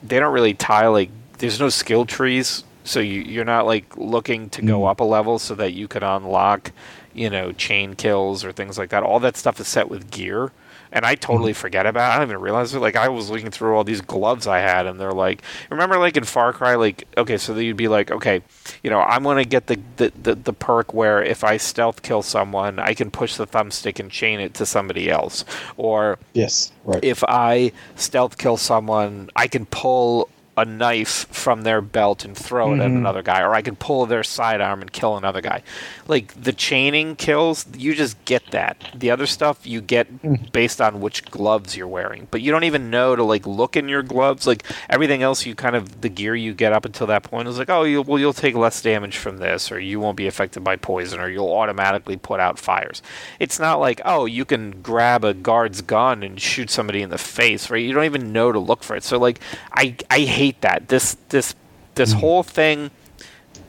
[0.04, 4.50] they don't really tie like there's no skill trees, So you you're not like looking
[4.50, 4.92] to go Mm.
[4.92, 6.72] up a level so that you could unlock,
[7.14, 9.04] you know, chain kills or things like that.
[9.04, 10.52] All that stuff is set with gear.
[10.92, 11.60] And I totally mm-hmm.
[11.60, 12.12] forget about.
[12.12, 12.16] It.
[12.16, 12.80] I don't even realize it.
[12.80, 16.18] Like I was looking through all these gloves I had, and they're like, remember, like
[16.18, 18.42] in Far Cry, like okay, so you'd be like, okay,
[18.84, 22.22] you know, I'm gonna get the, the the the perk where if I stealth kill
[22.22, 25.46] someone, I can push the thumbstick and chain it to somebody else,
[25.78, 26.72] or Yes.
[26.84, 27.04] Right.
[27.04, 30.30] if I stealth kill someone, I can pull
[30.62, 32.98] a knife from their belt and throw it at Mhm.
[32.98, 35.62] another guy, or I can pull their sidearm and kill another guy.
[36.08, 38.78] Like the chaining kills, you just get that.
[38.94, 42.90] The other stuff you get based on which gloves you're wearing, but you don't even
[42.90, 44.46] know to like look in your gloves.
[44.48, 47.58] Like everything else, you kind of the gear you get up until that point is
[47.58, 50.64] like, oh, you well, you'll take less damage from this, or you won't be affected
[50.64, 53.02] by poison, or you'll automatically put out fires.
[53.40, 57.18] It's not like oh, you can grab a guard's gun and shoot somebody in the
[57.18, 57.84] face, right?
[57.84, 59.04] You don't even know to look for it.
[59.04, 59.40] So like,
[59.74, 61.56] I I hate that this this
[61.96, 62.92] this whole thing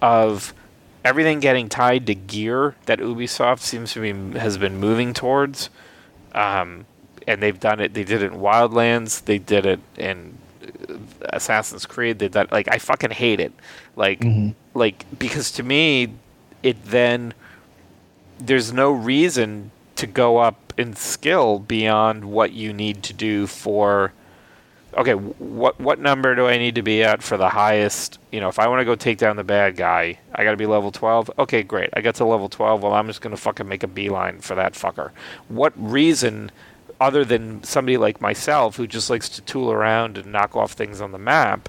[0.01, 0.53] of
[1.05, 5.71] everything getting tied to gear that Ubisoft seems to be has been moving towards.
[6.35, 6.87] Um,
[7.27, 7.95] and they've done it.
[7.95, 9.25] They did it in Wildlands.
[9.25, 10.39] They did it in
[10.89, 10.95] uh,
[11.31, 12.19] Assassin's Creed.
[12.19, 13.53] They did like I fucking hate it.
[13.97, 14.55] Like Mhm.
[14.75, 16.15] like because to me,
[16.63, 17.35] it then
[18.39, 24.13] there's no reason to go up in skill beyond what you need to do for
[24.97, 28.19] okay, what what number do I need to be at for the highest?
[28.31, 30.57] You know, if I want to go take down the bad guy, I got to
[30.57, 31.31] be level 12.
[31.39, 31.91] Okay, great.
[31.95, 32.83] I got to level 12.
[32.83, 35.11] Well, I'm just going to fucking make a beeline for that fucker.
[35.49, 36.51] What reason
[37.01, 41.01] other than somebody like myself who just likes to tool around and knock off things
[41.01, 41.69] on the map,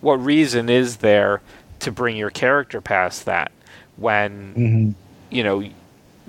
[0.00, 1.42] what reason is there
[1.80, 3.52] to bring your character past that
[3.96, 4.92] when hmm
[5.30, 5.64] you know,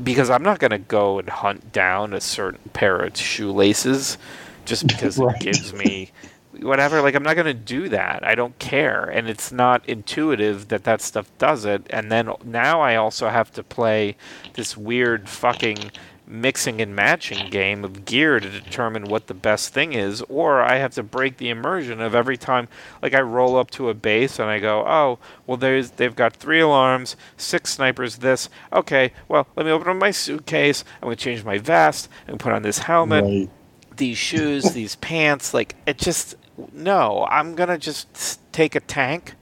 [0.02, 4.18] because I'm not going to go and hunt down a certain pair of shoelaces
[4.66, 5.30] just because Right.
[5.30, 6.12] it gives me
[6.60, 7.02] whatever.
[7.02, 8.26] Like, I'm not going to do that.
[8.26, 9.04] I don't care.
[9.04, 11.86] And it's not intuitive that that stuff does it.
[11.90, 14.16] And then now I also have to play
[14.54, 15.92] this weird fucking
[16.26, 20.78] mixing and matching game of gear to determine what the best thing is or I
[20.78, 22.70] have to break the immersion of every time
[23.02, 26.34] like I roll up to a base and I go, "Oh, well there's they've got
[26.34, 28.48] three alarms, six snipers this.
[28.72, 30.86] Okay, well, let me open up my suitcase.
[31.02, 33.50] I'm going to change my vest and put on this helmet, Right.
[33.98, 35.54] these shoes, these pants.
[35.54, 36.36] Like it just
[36.72, 39.36] no, I'm going to just take a tank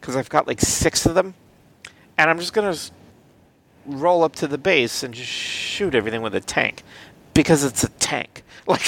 [0.00, 1.34] cuz I've got like 6 of them
[2.18, 2.80] and I'm just going to
[3.86, 6.82] roll up to the base and just shoot everything with a tank
[7.34, 8.42] because it's a tank.
[8.66, 8.80] Like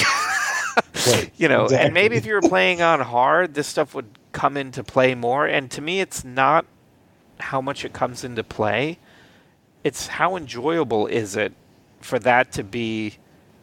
[1.07, 1.31] Right.
[1.37, 4.83] you know, and maybe if you were playing on hard, this stuff would come into
[4.85, 5.47] play more.
[5.47, 6.67] And to me, it's not
[7.41, 8.99] how much it comes into play;
[9.85, 11.53] it's how enjoyable is it
[12.01, 13.15] for that to be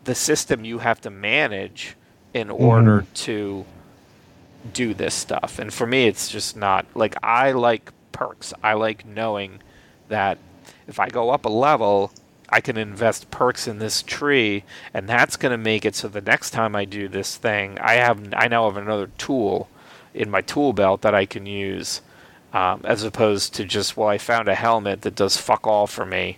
[0.05, 1.95] the system you have to manage
[2.34, 3.14] in order mm-hmm.
[3.14, 3.66] to
[4.72, 5.59] do this stuff.
[5.59, 8.53] And for me, it's just not like I like perks.
[8.64, 9.59] I like knowing
[10.09, 10.38] that
[10.88, 12.11] if I go up a level,
[12.49, 16.22] I can invest perks in this tree, and that's going to make it so the
[16.22, 19.70] next time I do this thing, I have I now have another tool
[20.14, 22.01] in my tool belt that I can use,
[22.53, 26.05] um, as opposed to just well, I found a helmet that does fuck all for
[26.05, 26.38] me,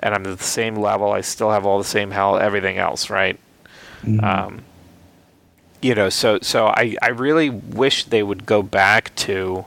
[0.00, 1.12] and I'm at the same level.
[1.12, 3.38] I still have all the same hell, everything else, right?
[4.04, 4.22] Mhm.
[4.22, 4.64] Um,
[5.84, 9.66] you know, so so I, I really wish they would go back to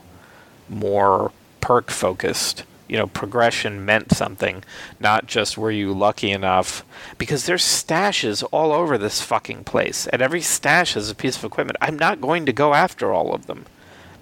[0.68, 2.64] more perk focused.
[2.88, 4.64] You know, progression meant something,
[4.98, 6.84] not just were you lucky enough.
[7.18, 11.44] Because there's stashes all over this fucking place, and every stash is a piece of
[11.44, 11.76] equipment.
[11.80, 13.66] I'm not going to go after all of them.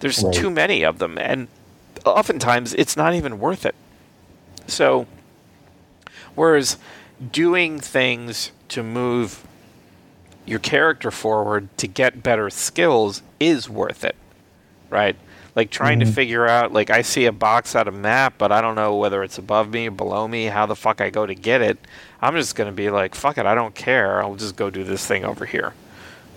[0.00, 0.34] There's Right.
[0.34, 1.48] too many of them, and
[2.04, 3.74] oftentimes it's not even worth it.
[4.66, 5.06] So,
[6.34, 6.76] whereas
[7.32, 9.46] doing things to move
[10.46, 14.16] your character forward to get better skills is worth it,
[14.90, 15.16] right?
[15.54, 16.14] Like trying to Mhm.
[16.14, 19.22] figure out, like I see a box on a map, but I don't know whether
[19.22, 21.78] it's above me or below me, how the fuck I go to get it.
[22.22, 24.22] I'm just gonna be like, fuck it, I don't care.
[24.22, 25.72] I'll just go do this thing over here.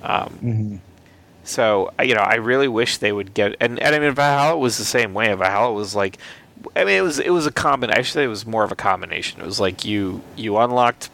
[0.04, 0.80] Um, Mhm.
[1.44, 4.78] so you know, I really wish they would get and, and I mean Valhalla was
[4.78, 5.34] the same way.
[5.34, 6.18] Valhalla was like,
[6.76, 7.90] I mean, it was it was a combin.
[7.90, 9.42] Actually, it was more of a combination.
[9.42, 11.10] It was like you you unlocked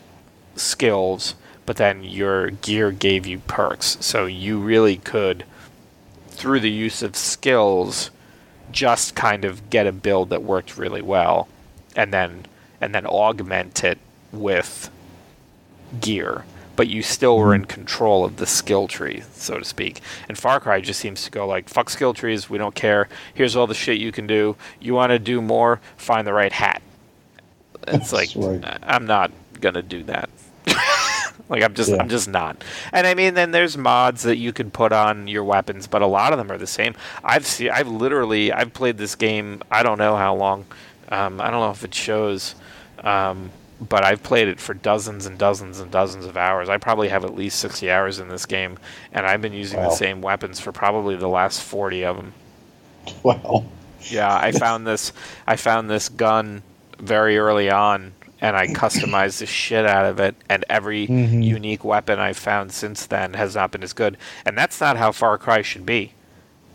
[0.56, 1.36] skills,
[1.66, 3.98] but then your gear gave you perks.
[4.00, 5.46] So you really could,
[6.30, 8.12] through the use of skills,
[8.72, 11.48] just kind of get a build that worked really well,
[11.96, 12.46] and then
[12.82, 13.98] and then augment it
[14.32, 14.90] with
[16.02, 16.46] gear.
[16.76, 17.70] But you still were in mm-hmm.
[17.70, 20.02] control of the skill tree, so to speak.
[20.28, 22.50] And Far Cry just seems to go like, "Fuck skill trees.
[22.50, 23.08] We don't care.
[23.34, 24.58] Here's all the shit you can do.
[24.80, 25.80] You want to do more?
[25.96, 26.82] Find the right hat."
[27.88, 28.80] It's like right.
[28.84, 30.30] I'm not gonna do that.
[31.50, 31.98] Like I'm just Yeah.
[32.02, 32.64] I'm just not.
[32.92, 36.08] And I mean, then there's mods that you can put on your weapons, but a
[36.08, 36.96] lot of them are the same.
[37.24, 39.62] I've seen I've literally I've played this game.
[39.72, 40.66] I don't know how long.
[41.10, 42.56] Um, I don't know if it shows.
[43.04, 46.70] Um, but I've played it for dozens and dozens and dozens of hours.
[46.70, 48.80] I probably have at least 60 hours in this game,
[49.12, 49.90] and I've been using Wow.
[49.90, 52.34] the same weapons for probably the last 40 of them.
[53.24, 53.66] Wow.
[54.10, 55.12] Yeah, I found this.
[55.46, 56.64] I found this gun
[57.00, 60.36] very early on, and I customized the shit out of it.
[60.50, 61.44] And every Mhm.
[61.44, 64.18] unique weapon I've found since then has not been as good.
[64.46, 66.12] And that's not how Far Cry should be,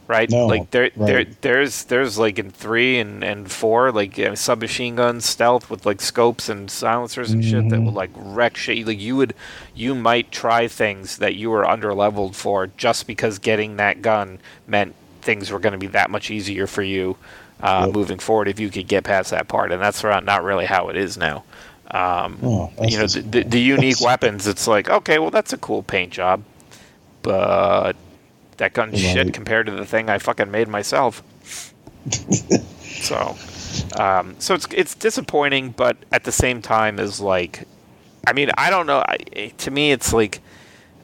[0.08, 0.28] right?
[0.30, 4.96] No, like there, there, there's, there's like in three and and four, like uh, submachine
[4.96, 7.84] guns, stealth with like scopes and silencers and shit that Mhm.
[7.84, 8.86] will like wreck shit.
[8.86, 9.34] Like you would,
[9.74, 14.38] you might try things that you were under leveled for just because getting that gun
[14.66, 17.16] meant things were going to be that much easier for you
[17.62, 17.94] uh, Yep.
[17.94, 19.72] moving forward if you could get past that part.
[19.72, 21.44] And that's not really how it is now.
[21.90, 25.58] Um, Oh, you know, the, the, the unique weapons, it's like, okay, well, that's a
[25.58, 26.42] cool paint job.
[27.22, 27.96] But
[28.56, 29.02] that gun's Right.
[29.02, 31.22] shit compared to the thing I fucking made myself.
[33.00, 33.36] so,
[33.96, 37.66] um, so it's it's disappointing, but at the same time, is like,
[38.26, 39.02] I mean, I don't know.
[39.06, 40.40] I, to me, it's like,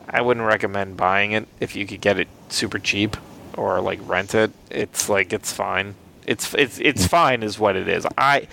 [0.09, 3.17] I wouldn't recommend buying it if you could get it super cheap
[3.57, 4.51] or like rent it.
[4.71, 5.95] It's like it's fine.
[6.27, 8.07] It's it's it's fine, is what it is.
[8.19, 8.49] I,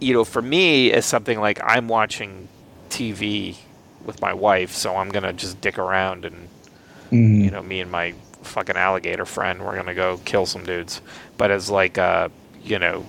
[0.00, 2.48] you know, for me, it's something like I'm watching
[2.90, 3.56] TV
[4.04, 6.48] with my wife, so I'm gonna just dick around and
[7.10, 7.44] Mhm.
[7.44, 11.00] you know, me and my fucking alligator friend, we're gonna go kill some dudes.
[11.36, 12.28] But as like, uh,
[12.62, 13.04] you know,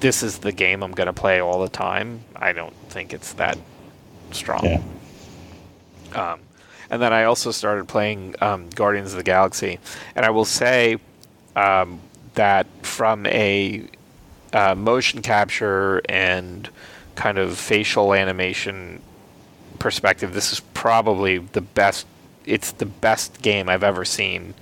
[0.00, 2.20] this is the game I'm gonna play all the time.
[2.34, 3.56] I don't think it's that
[4.32, 4.64] strong.
[4.64, 4.80] Yeah.
[6.32, 6.40] Um,
[6.90, 9.78] and then I also started playing um, Guardians of the Galaxy,
[10.14, 10.98] and I will say
[11.54, 12.00] um,
[12.34, 13.84] that from a
[14.52, 16.68] uh, motion capture and
[17.14, 19.00] kind of facial animation
[19.78, 22.06] perspective, this is probably the best.
[22.44, 24.54] It's the best game I've ever seen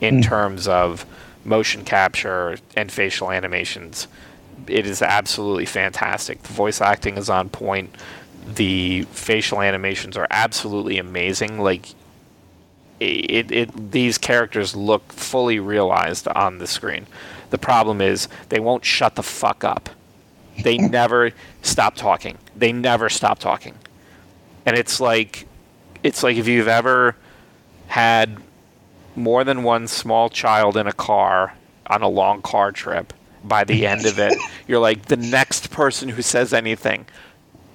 [0.00, 0.20] in Hmm.
[0.22, 1.04] terms of
[1.44, 4.08] motion capture and facial animations.
[4.68, 6.42] It is absolutely fantastic.
[6.42, 7.94] The voice acting is on point.
[8.46, 11.60] The facial animations are absolutely amazing.
[11.60, 11.94] Like
[13.00, 17.06] it, it these characters look fully realized on the screen.
[17.50, 19.90] The problem is they won't shut the fuck up.
[20.62, 21.32] They never
[21.62, 22.38] stop talking.
[22.54, 23.74] They never stop talking.
[24.64, 25.46] And it's like
[26.02, 27.16] it's like if you've ever
[27.88, 28.38] had
[29.14, 31.54] more than one small child in a car
[31.86, 33.12] on a long car trip,
[33.44, 34.34] by the end of it,
[34.66, 37.06] you're like the next person who says anything,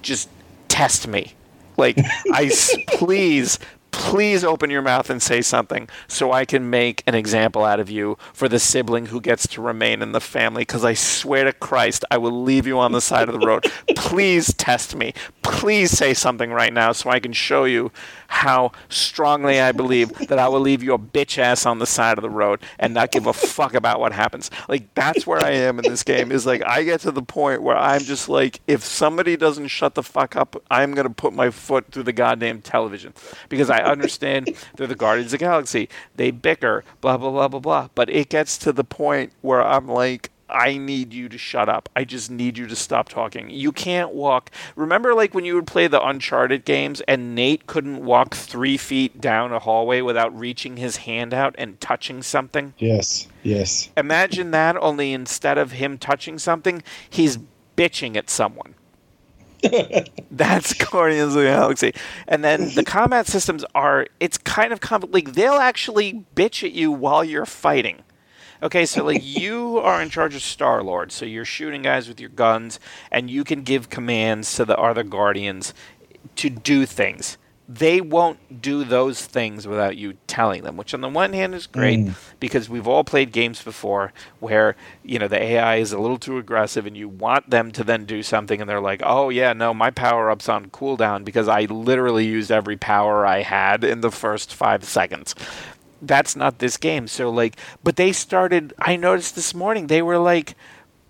[0.02, 0.28] just
[0.72, 1.34] test me.
[1.76, 1.98] Like
[2.32, 2.50] I
[2.88, 3.58] please
[3.92, 7.88] please open your mouth and say something so I can make an example out of
[7.88, 11.52] you for the sibling who gets to remain in the family because I swear to
[11.52, 13.70] Christ I will leave you on the side of the road.
[13.96, 15.14] please test me.
[15.42, 17.92] Please say something right now so I can show you
[18.28, 22.22] how strongly I believe that I will leave your bitch ass on the side of
[22.22, 24.50] the road and not give a fuck about what happens.
[24.68, 26.32] Like that's where I am in this game.
[26.32, 29.94] Is like I get to the point where I'm just like, if somebody doesn't shut
[29.94, 33.12] the fuck up, I'm gonna put my foot through the goddamn television
[33.50, 35.88] because I understand they're the Guardians of the Galaxy.
[36.16, 37.88] They bicker, blah blah blah blah blah.
[37.94, 40.30] But it gets to the point where I'm like.
[40.54, 41.88] I need you to shut up.
[41.96, 43.48] I just need you to stop talking.
[43.48, 44.50] You can't walk.
[44.76, 49.18] Remember, like when you would play the Uncharted games and Nate couldn't walk three feet
[49.18, 52.74] down a hallway without reaching his hand out and touching something?
[52.76, 53.28] Yes.
[53.42, 53.88] Yes.
[53.96, 57.38] Imagine that, only instead of him touching something, he's
[57.74, 58.74] bitching at someone.
[60.30, 61.94] That's Guardians of the Galaxy.
[62.26, 66.72] And then the combat systems are, it's kind of, com- like, they'll actually bitch at
[66.72, 68.02] you while you're fighting.
[68.62, 72.20] Okay, so like you are in charge of Star Lord, so you're shooting guys with
[72.20, 72.78] your guns,
[73.10, 75.74] and you can give commands to the other Guardians
[76.36, 77.36] to do things.
[77.68, 81.66] They won't do those things without you telling them, which on the one hand is
[81.66, 82.14] great Mm.
[82.40, 86.38] because we've all played games before where you know the AI is a little too
[86.38, 89.72] aggressive, and you want them to then do something, and they're like, "Oh yeah, no,
[89.72, 94.10] my power up's on cooldown because I literally used every power I had in the
[94.10, 95.34] first five seconds."
[96.04, 97.06] that's not this game.
[97.06, 98.74] So like, but they started.
[98.80, 100.56] I noticed this morning they were like,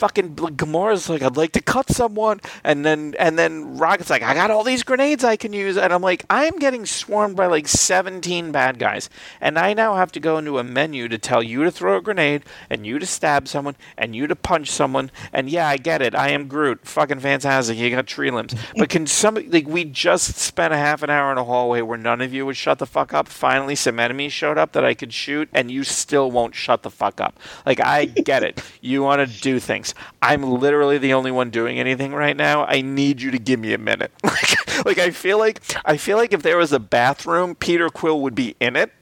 [0.03, 4.35] fucking Gamora's like, I'd like to cut someone, and then and then Rocket's like, I
[4.35, 7.69] got all these grenades I can use, and I'm like, I'm getting swarmed by like
[7.69, 9.09] 17 bad guys,
[9.41, 12.03] and I now have to go into a menu to tell you to throw a
[12.03, 16.03] grenade, and you to stab someone, and you to punch someone, and yeah, I get
[16.03, 19.85] it, I am Groot, fucking fantastic, you got tree limbs, but can somebody like we
[19.85, 22.81] just spent a half an hour in a hallway where none of you would shut
[22.81, 23.29] the fuck up.
[23.29, 26.91] Finally, some enemies showed up that I could shoot, and you still won't shut the
[26.91, 27.39] fuck up.
[27.65, 29.92] Like I get it, you want to do things.
[30.21, 32.65] I'm literally the only one doing anything right now.
[32.65, 34.13] I need you to give me a minute.
[34.25, 38.21] like, like I feel like I feel like if there was a bathroom, Peter Quill
[38.21, 38.93] would be in it,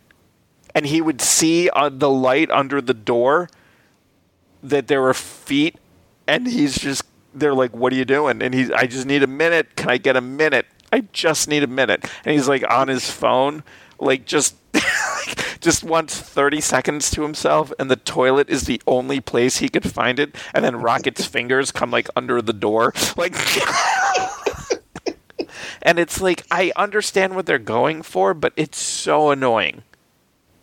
[0.74, 3.48] and he would see on the light under the door
[4.62, 5.76] that there were feet,
[6.26, 9.26] and he's just they're like, "What are you doing?" And he's, "I just need a
[9.26, 9.76] minute.
[9.76, 10.66] Can I get a minute?
[10.92, 13.62] I just need a minute." And he's like on his phone,
[13.98, 14.56] like just
[15.60, 19.90] just wants 30 seconds to himself, and the toilet is the only place he could
[19.90, 20.34] find it.
[20.54, 23.34] And then Rocket's fingers come like under the door, like.
[25.82, 29.82] and it's like I understand what they're going for, but it's so annoying.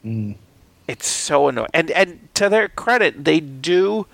[0.06, 0.36] Mm.
[0.88, 1.70] It's so annoying.
[1.74, 4.08] And and to their credit, they do.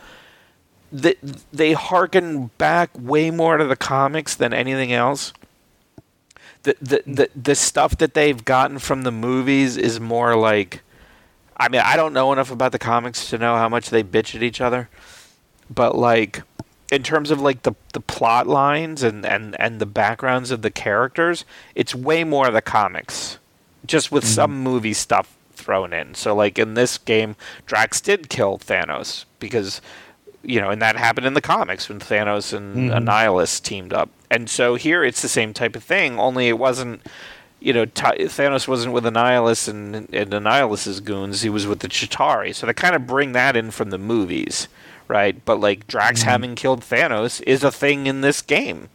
[0.91, 1.15] They,
[1.51, 5.33] they harken back way more to the comics than anything else
[6.63, 10.81] the, the the the stuff that they've gotten from the movies is more like
[11.57, 14.35] I mean, I don't know enough about the comics to know how much they bitch
[14.35, 14.89] at each other,
[15.69, 16.41] but like
[16.91, 20.71] in terms of like the the plot lines and and and the backgrounds of the
[20.71, 21.45] characters,
[21.75, 23.37] it's way more the comics,
[23.85, 24.33] just with mm-hmm.
[24.33, 26.15] some movie stuff thrown in.
[26.15, 27.35] So like in this game,
[27.65, 29.81] Drax did kill Thanos because
[30.43, 33.07] you know, and that happened in the comics when Thanos and mm-hmm.
[33.07, 34.09] Annihilus teamed up.
[34.33, 37.01] And so here it's the same type of thing, only it wasn't,
[37.59, 42.55] you know, Thanos wasn't with Annihilus and, and Annihilus's goons, he was with the Chitauri.
[42.55, 44.67] So they kind of bring that in from the movies,
[45.07, 45.45] right?
[45.45, 46.29] But like Drax mm-hmm.
[46.29, 48.89] having killed Thanos is a thing in this game.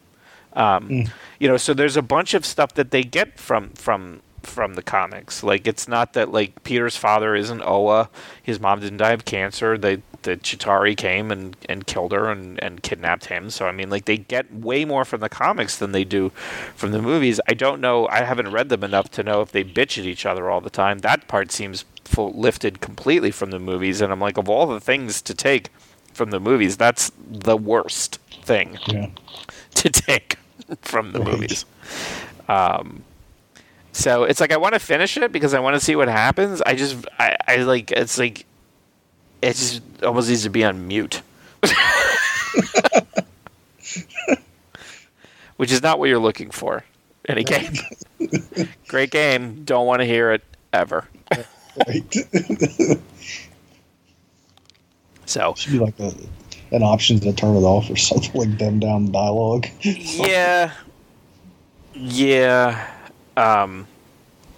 [0.54, 1.10] Um, mm.
[1.38, 4.82] You know, so there's a bunch of stuff that they get from from from the
[4.82, 5.42] comics.
[5.42, 8.08] Like it's not that like Peter's father isn't Ego,
[8.42, 9.76] his mom didn't die of cancer.
[9.78, 13.50] They the Chitauri came and, and killed her and, and kidnapped him.
[13.50, 16.30] So I mean like they get way more from the comics than they do
[16.74, 17.40] from the movies.
[17.48, 20.26] I don't know I haven't read them enough to know if they bitch at each
[20.26, 20.98] other all the time.
[20.98, 24.80] That part seems full, lifted completely from the movies and I'm like of all the
[24.80, 25.70] things to take
[26.18, 29.08] from the movies, that's the worst thing yeah.
[29.74, 30.36] to take
[30.82, 31.28] from the right.
[31.28, 31.64] movies.
[32.48, 33.04] Um,
[33.98, 36.62] so it's like I want to finish it because I want to see what happens.
[36.62, 38.46] I just I, I like it's like
[39.42, 41.20] it just almost needs to be on mute.
[45.56, 46.84] Which is not what you're looking for
[47.24, 47.72] in a game.
[48.86, 49.64] Great game.
[49.64, 51.08] Don't want to hear it ever.
[51.88, 52.14] right.
[55.26, 56.12] so should be like a,
[56.70, 59.66] an option to turn it off or something like them down dialogue.
[59.82, 60.70] yeah.
[61.94, 62.97] Yeah.
[63.38, 63.86] Um,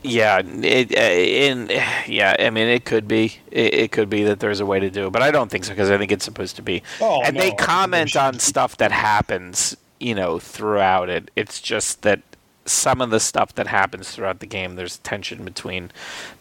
[0.03, 1.69] yeah, it, uh, in
[2.07, 4.91] yeah, I mean, it could be, it, it, could be that there's a way to
[4.91, 6.83] do it, but I don't think so because I think it's supposed to be.
[7.01, 11.31] Oh, and no, they comment on stuff that happens, you know, throughout it.
[11.37, 12.23] It's just that
[12.65, 15.91] some of the stuff that happens throughout the game, there's tension between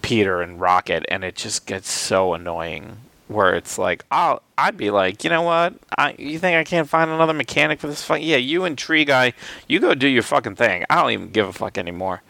[0.02, 2.98] Peter and Rocket, and it just gets so annoying.
[3.28, 5.76] Where it's like, I'll, I'd be like, you know what?
[5.96, 8.04] I, you think I can't find another mechanic for this?
[8.04, 9.34] Fuck yeah, you and Tree Guy,
[9.68, 10.84] you go do your fucking thing.
[10.90, 12.24] I don't even give a fuck anymore.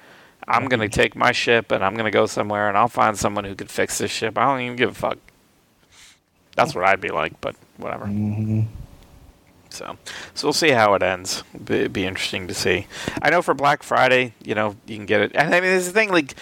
[0.50, 3.18] I'm going to take my ship and I'm going to go somewhere and I'll find
[3.18, 4.38] someone who could fix this ship.
[4.38, 5.18] I don't even give a fuck.
[6.56, 8.06] That's what I'd be like, but whatever.
[8.06, 8.62] Mm-hmm.
[9.70, 9.98] So,
[10.34, 11.44] so we'll see how it ends.
[11.64, 12.88] Be, be interesting to see.
[13.22, 15.32] I know for Black Friday, you know, you can get it.
[15.36, 16.36] And I mean, there's the thing, like,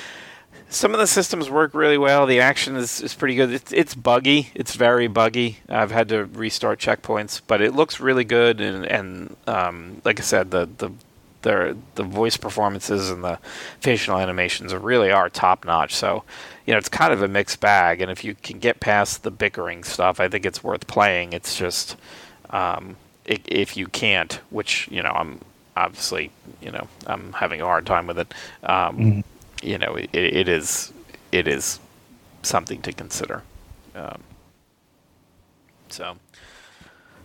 [0.69, 2.25] some of the systems work really well.
[2.25, 3.51] The action is, is pretty good.
[3.51, 4.49] It's, it's buggy.
[4.55, 5.59] It's very buggy.
[5.69, 8.59] I've had to restart checkpoints, but it looks really good.
[8.61, 10.91] And, and um, like I said, the, the
[11.41, 13.39] the the voice performances and the
[13.79, 15.95] facial animations really are top notch.
[15.95, 16.23] So,
[16.65, 18.01] you know, it's kind of a mixed bag.
[18.01, 21.33] And if you can get past the bickering stuff, I think it's worth playing.
[21.33, 21.95] It's just
[22.49, 22.95] um,
[23.25, 25.39] if you can't, which you know, I'm
[25.75, 26.31] obviously
[26.61, 28.33] you know I'm having a hard time with it.
[28.63, 29.23] Um, mm
[29.63, 30.93] You know, it, it is
[31.31, 31.79] it is
[32.43, 33.43] something to consider.
[33.95, 34.21] Um,
[35.89, 36.17] so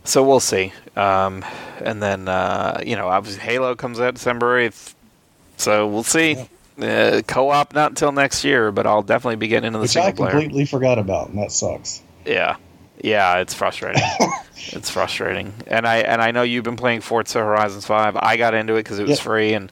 [0.03, 0.73] so we'll see.
[0.95, 1.45] Um,
[1.81, 4.95] and then uh, you know, obviously Halo comes out December eighth,
[5.57, 6.37] so we'll see.
[6.81, 10.25] Uh, co-op not until next year, but I'll definitely be getting into the Which single
[10.25, 10.65] I completely player.
[10.65, 12.01] forgot about, and that sucks.
[12.25, 12.55] Yeah,
[13.01, 14.01] yeah, it's frustrating.
[14.55, 18.15] it's frustrating, and I and I know you've been playing Forza Horizons Five.
[18.15, 19.19] I got into it because it was yep.
[19.19, 19.71] free, and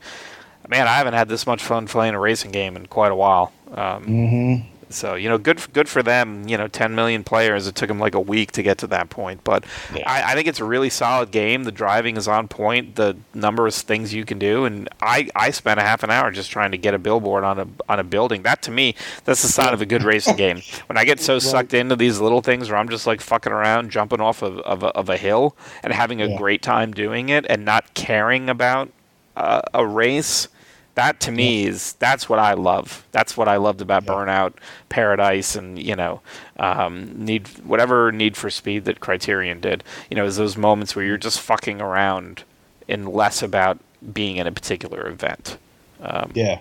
[0.67, 3.51] man, I haven't had this much fun playing a racing game in quite a while.
[3.69, 4.70] Um, mm-hmm.
[4.91, 6.47] So you know, good good for them.
[6.47, 7.67] You know, 10 million players.
[7.67, 10.09] It took them like a week to get to that point, but yeah.
[10.09, 11.63] I, I, think it's a really solid game.
[11.63, 12.95] The driving is on point.
[12.95, 16.31] The number of things you can do, and I, I spent a half an hour
[16.31, 18.43] just trying to get a billboard on a on a building.
[18.43, 18.95] That to me,
[19.25, 20.61] that's the sign of a good racing game.
[20.87, 23.91] When I get so sucked into these little things where I'm just like fucking around,
[23.91, 26.37] jumping off of of a, of a hill, and having a yeah.
[26.37, 28.89] great time doing it, and not caring about
[29.35, 30.47] uh, a race
[30.95, 33.05] That to me is that's what I love.
[33.11, 34.11] That's what I loved about Yeah.
[34.11, 34.53] Burnout,
[34.89, 36.21] Paradise, and you know,
[36.59, 39.83] um, need whatever Need for Speed that Criterion did.
[40.09, 42.43] You know, is those moments where you're just fucking around
[42.89, 43.79] and less about
[44.13, 45.57] being in a particular event.
[46.01, 46.59] Um, Yeah,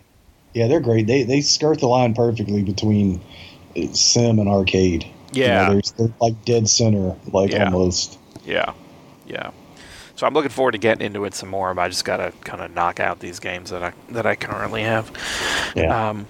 [0.54, 1.06] yeah, they're great.
[1.08, 3.20] They they skirt the line perfectly between
[3.76, 5.04] uh, sim and arcade.
[5.32, 5.70] You know, Yeah.
[5.70, 7.64] they're, they're like dead center, like Yeah.
[7.64, 8.18] almost.
[8.44, 8.72] Yeah,
[9.26, 9.50] yeah.
[10.20, 12.60] So I'm looking forward to getting into it some more, but I just gotta kind
[12.60, 15.10] of knock out these games that I that I currently have.
[15.74, 16.10] Yeah.
[16.10, 16.26] Um,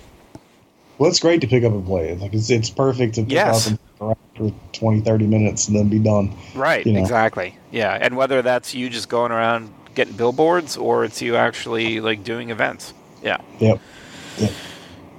[0.98, 2.14] Well, it's great to pick up and play.
[2.14, 3.66] Like it's it's perfect to pick Yes.
[3.66, 6.32] up and around for 20, 30 minutes and then be done.
[6.54, 6.86] right.
[6.86, 7.00] You know.
[7.00, 7.56] Exactly.
[7.72, 7.98] Yeah.
[8.00, 12.50] And whether that's you just going around getting billboards or it's you actually like doing
[12.50, 12.94] events.
[13.24, 13.38] Yeah.
[13.58, 13.80] Yep.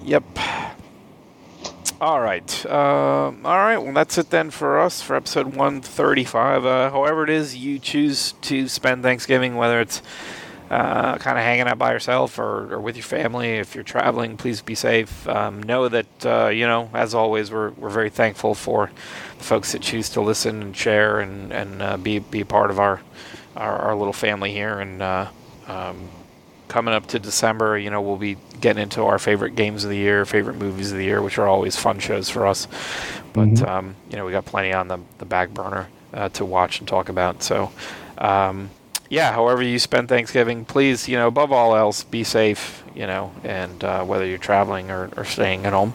[0.05, 0.23] Yep.
[2.01, 2.65] All right.
[2.65, 3.77] Um, all right.
[3.77, 6.65] Well, that's it then for us for episode 135.
[6.65, 10.01] Uh, however, it is you choose to spend Thanksgiving, whether it's
[10.71, 13.49] uh, kind of hanging out by yourself or, or with your family.
[13.49, 15.29] If you're traveling, please be safe.
[15.29, 18.89] Um, know that, uh, you know, as always, we're, we're very thankful for
[19.37, 22.79] the folks that choose to listen and share and, and uh, be, be part of
[22.79, 22.99] our,
[23.55, 24.79] our, our little family here.
[24.79, 25.29] And, uh,
[25.67, 26.09] um,
[26.71, 29.97] coming up to December, you know, we'll be getting into our favorite games of the
[29.97, 32.65] year, favorite movies of the year, which are always fun shows for us.
[33.33, 33.67] But Mhm.
[33.67, 36.87] um, you know, we got plenty on the the back burner uh, to watch and
[36.87, 37.43] talk about.
[37.43, 37.71] So,
[38.17, 38.69] um,
[39.09, 42.80] yeah, however you spend Thanksgiving, please, you know, above all else, be safe.
[42.95, 45.93] You know, and uh, whether you're traveling or, or staying at home.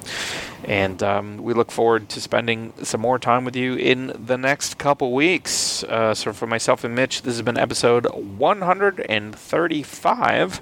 [0.64, 4.78] And um, we look forward to spending some more time with you in the next
[4.78, 5.84] couple weeks.
[5.84, 10.60] Uh, so, for myself and Mitch, this has been episode 135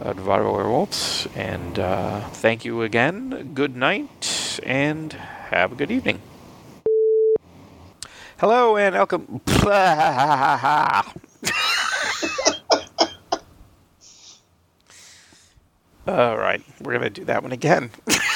[0.00, 1.28] of Divided Werewolves.
[1.34, 3.52] And uh, thank you again.
[3.54, 6.20] Good night, and have a good evening.
[8.38, 9.40] Hello, and welcome.
[16.06, 17.90] All right, we're to do that one again.